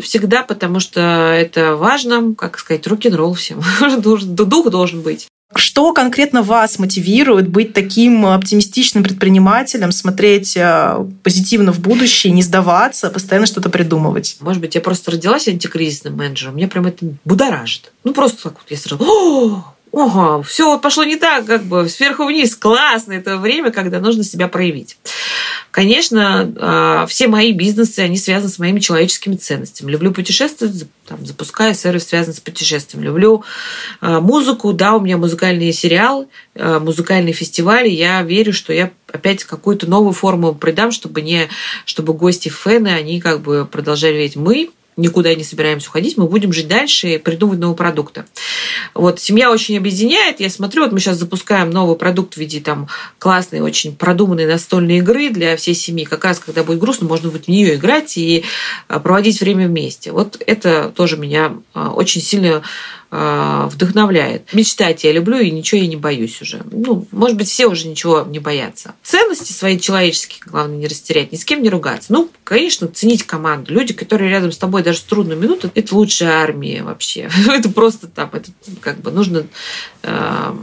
всегда, 0.00 0.42
потому 0.42 0.80
что 0.80 1.00
это 1.00 1.76
важно, 1.76 2.34
как 2.34 2.58
сказать, 2.58 2.86
рок-н-ролл 2.86 3.34
всем. 3.34 3.62
Дух 3.98 4.70
должен 4.70 5.00
быть. 5.00 5.28
Что 5.54 5.92
конкретно 5.92 6.42
вас 6.42 6.80
мотивирует 6.80 7.48
быть 7.48 7.72
таким 7.72 8.26
оптимистичным 8.26 9.04
предпринимателем, 9.04 9.92
смотреть 9.92 10.56
э, 10.56 11.06
позитивно 11.22 11.72
в 11.72 11.78
будущее, 11.78 12.32
не 12.32 12.42
сдаваться, 12.42 13.10
постоянно 13.10 13.46
что-то 13.46 13.70
придумывать? 13.70 14.38
Может 14.40 14.60
быть, 14.60 14.74
я 14.74 14.80
просто 14.80 15.12
родилась 15.12 15.46
антикризисным 15.46 16.16
менеджером, 16.16 16.54
мне 16.54 16.66
прям 16.66 16.86
это 16.86 17.06
будоражит. 17.24 17.92
Ну, 18.02 18.12
просто 18.12 18.42
так 18.42 18.54
вот 18.54 18.70
я 18.70 18.76
сразу 18.76 19.64
ого, 19.96 20.42
все 20.42 20.66
вот 20.66 20.82
пошло 20.82 21.04
не 21.04 21.16
так, 21.16 21.46
как 21.46 21.64
бы 21.64 21.88
сверху 21.88 22.26
вниз, 22.26 22.54
классно, 22.54 23.14
это 23.14 23.38
время, 23.38 23.70
когда 23.70 23.98
нужно 23.98 24.24
себя 24.24 24.46
проявить. 24.46 24.98
Конечно, 25.76 26.54
а, 26.56 27.06
все 27.06 27.28
мои 27.28 27.52
бизнесы, 27.52 28.00
они 28.00 28.16
связаны 28.16 28.50
с 28.50 28.58
моими 28.58 28.80
человеческими 28.80 29.36
ценностями. 29.36 29.90
Люблю 29.90 30.10
путешествовать, 30.10 30.86
там, 31.06 31.26
запускаю 31.26 31.74
сервис, 31.74 32.08
связанный 32.08 32.34
с 32.34 32.40
путешествием. 32.40 33.04
Люблю 33.04 33.44
а, 34.00 34.22
музыку, 34.22 34.72
да, 34.72 34.94
у 34.96 35.00
меня 35.00 35.18
музыкальный 35.18 35.70
сериал, 35.74 36.30
а, 36.54 36.80
музыкальный 36.80 37.32
фестиваль, 37.32 37.88
я 37.88 38.22
верю, 38.22 38.54
что 38.54 38.72
я 38.72 38.90
опять 39.12 39.44
какую-то 39.44 39.86
новую 39.86 40.14
форму 40.14 40.54
придам, 40.54 40.92
чтобы 40.92 41.20
не, 41.20 41.50
чтобы 41.84 42.14
гости, 42.14 42.48
фэны, 42.48 42.88
они 42.88 43.20
как 43.20 43.42
бы 43.42 43.68
продолжали 43.70 44.14
верить. 44.14 44.36
Мы 44.36 44.70
никуда 44.96 45.34
не 45.34 45.44
собираемся 45.44 45.88
уходить, 45.88 46.16
мы 46.16 46.26
будем 46.26 46.52
жить 46.52 46.68
дальше 46.68 47.14
и 47.14 47.18
придумывать 47.18 47.60
новые 47.60 47.76
продукты. 47.76 48.24
Вот 48.94 49.20
семья 49.20 49.50
очень 49.50 49.76
объединяет. 49.76 50.40
Я 50.40 50.48
смотрю, 50.48 50.84
вот 50.84 50.92
мы 50.92 51.00
сейчас 51.00 51.18
запускаем 51.18 51.70
новый 51.70 51.96
продукт 51.96 52.34
в 52.34 52.36
виде 52.38 52.60
там 52.60 52.88
классной, 53.18 53.60
очень 53.60 53.94
продуманной 53.94 54.46
настольной 54.46 54.98
игры 54.98 55.30
для 55.30 55.56
всей 55.56 55.74
семьи. 55.74 56.04
Как 56.04 56.24
раз, 56.24 56.38
когда 56.38 56.64
будет 56.64 56.78
грустно, 56.78 57.06
можно 57.06 57.30
будет 57.30 57.44
в 57.44 57.48
нее 57.48 57.74
играть 57.74 58.16
и 58.16 58.44
а, 58.88 58.98
проводить 59.00 59.40
время 59.40 59.66
вместе. 59.68 60.12
Вот 60.12 60.42
это 60.46 60.92
тоже 60.94 61.16
меня 61.16 61.54
а, 61.74 61.90
очень 61.90 62.22
сильно 62.22 62.62
вдохновляет. 63.10 64.52
Мечтать 64.52 65.04
я 65.04 65.12
люблю 65.12 65.38
и 65.38 65.50
ничего 65.50 65.80
я 65.80 65.86
не 65.86 65.96
боюсь 65.96 66.42
уже. 66.42 66.62
Ну, 66.70 67.06
может 67.12 67.36
быть, 67.36 67.48
все 67.48 67.66
уже 67.66 67.86
ничего 67.86 68.24
не 68.28 68.38
боятся. 68.38 68.94
Ценности 69.02 69.52
свои 69.52 69.78
человеческие, 69.78 70.42
главное, 70.44 70.76
не 70.76 70.86
растерять, 70.86 71.32
ни 71.32 71.36
с 71.36 71.44
кем 71.44 71.62
не 71.62 71.70
ругаться. 71.70 72.12
Ну, 72.12 72.30
конечно, 72.44 72.88
ценить 72.88 73.22
команду. 73.24 73.72
Люди, 73.72 73.94
которые 73.94 74.30
рядом 74.30 74.52
с 74.52 74.58
тобой 74.58 74.82
даже 74.82 74.98
в 74.98 75.04
трудную 75.04 75.38
минуту, 75.38 75.70
это 75.74 75.94
лучшая 75.94 76.32
армия 76.32 76.82
вообще. 76.82 77.30
это 77.48 77.70
просто 77.70 78.08
там, 78.08 78.30
это 78.32 78.50
как 78.80 78.98
бы 79.00 79.10
нужно 79.10 79.46
э, 80.02 80.54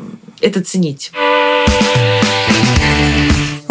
это 0.41 0.61
ценить. 0.61 1.11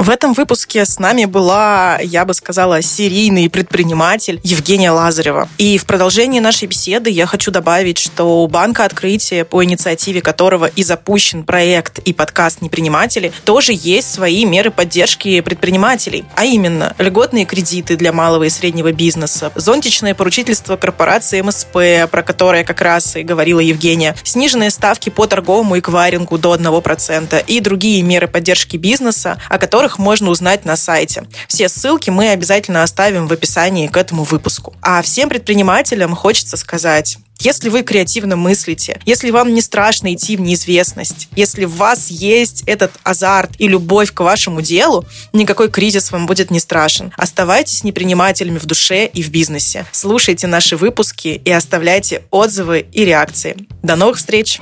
В 0.02 0.10
этом 0.10 0.32
выпуске 0.32 0.84
с 0.84 0.98
нами 0.98 1.26
была, 1.26 2.00
я 2.02 2.24
бы 2.24 2.34
сказала, 2.34 2.82
серийный 2.82 3.48
предприниматель 3.48 4.40
Евгения 4.42 4.90
Лазарева. 4.90 5.48
И 5.58 5.78
в 5.78 5.86
продолжении 5.86 6.40
нашей 6.40 6.66
беседы 6.66 7.08
я 7.08 7.24
хочу 7.24 7.52
добавить, 7.52 7.98
что 7.98 8.42
у 8.42 8.48
Банка 8.48 8.84
Открытия, 8.84 9.44
по 9.44 9.62
инициативе 9.62 10.20
которого 10.20 10.64
и 10.64 10.82
запущен 10.82 11.44
проект 11.44 12.00
и 12.00 12.12
подкаст 12.12 12.62
«Неприниматели», 12.62 13.32
тоже 13.44 13.74
есть 13.76 14.12
свои 14.12 14.44
меры 14.44 14.72
поддержки 14.72 15.40
предпринимателей. 15.40 16.24
А 16.34 16.46
именно, 16.46 16.96
льготные 16.98 17.44
кредиты 17.44 17.94
для 17.94 18.12
малого 18.12 18.42
и 18.42 18.50
среднего 18.50 18.90
бизнеса, 18.90 19.52
зонтичное 19.54 20.14
поручительство 20.14 20.76
корпорации 20.76 21.42
МСП, 21.42 22.10
про 22.10 22.24
которое 22.24 22.64
как 22.64 22.80
раз 22.80 23.14
и 23.14 23.22
говорила 23.22 23.60
Евгения, 23.60 24.16
сниженные 24.24 24.70
ставки 24.70 25.10
по 25.10 25.28
торговому 25.28 25.78
эквайрингу 25.78 26.38
до 26.38 26.56
1% 26.56 27.44
и 27.46 27.60
другие 27.60 28.02
меры 28.02 28.26
поддержки 28.26 28.76
бизнеса, 28.76 29.38
о 29.48 29.58
которых 29.58 29.91
которых 29.92 29.98
можно 29.98 30.30
узнать 30.30 30.64
на 30.64 30.76
сайте. 30.76 31.24
Все 31.48 31.68
ссылки 31.68 32.10
мы 32.10 32.30
обязательно 32.30 32.82
оставим 32.82 33.28
в 33.28 33.32
описании 33.32 33.88
к 33.88 33.96
этому 33.96 34.24
выпуску. 34.24 34.74
А 34.82 35.02
всем 35.02 35.28
предпринимателям 35.28 36.14
хочется 36.14 36.56
сказать, 36.56 37.18
если 37.40 37.70
вы 37.70 37.82
креативно 37.82 38.36
мыслите, 38.36 39.00
если 39.04 39.30
вам 39.30 39.52
не 39.52 39.60
страшно 39.60 40.14
идти 40.14 40.36
в 40.36 40.40
неизвестность, 40.40 41.28
если 41.36 41.64
в 41.64 41.76
вас 41.76 42.08
есть 42.08 42.62
этот 42.66 42.92
азарт 43.02 43.50
и 43.58 43.68
любовь 43.68 44.12
к 44.12 44.20
вашему 44.20 44.62
делу, 44.62 45.04
никакой 45.32 45.68
кризис 45.68 46.12
вам 46.12 46.26
будет 46.26 46.50
не 46.50 46.60
страшен. 46.60 47.12
Оставайтесь 47.16 47.84
непринимателями 47.84 48.58
в 48.58 48.66
душе 48.66 49.06
и 49.06 49.22
в 49.22 49.30
бизнесе. 49.30 49.84
Слушайте 49.92 50.46
наши 50.46 50.76
выпуски 50.76 51.40
и 51.44 51.50
оставляйте 51.50 52.22
отзывы 52.30 52.86
и 52.92 53.04
реакции. 53.04 53.56
До 53.82 53.96
новых 53.96 54.18
встреч! 54.18 54.60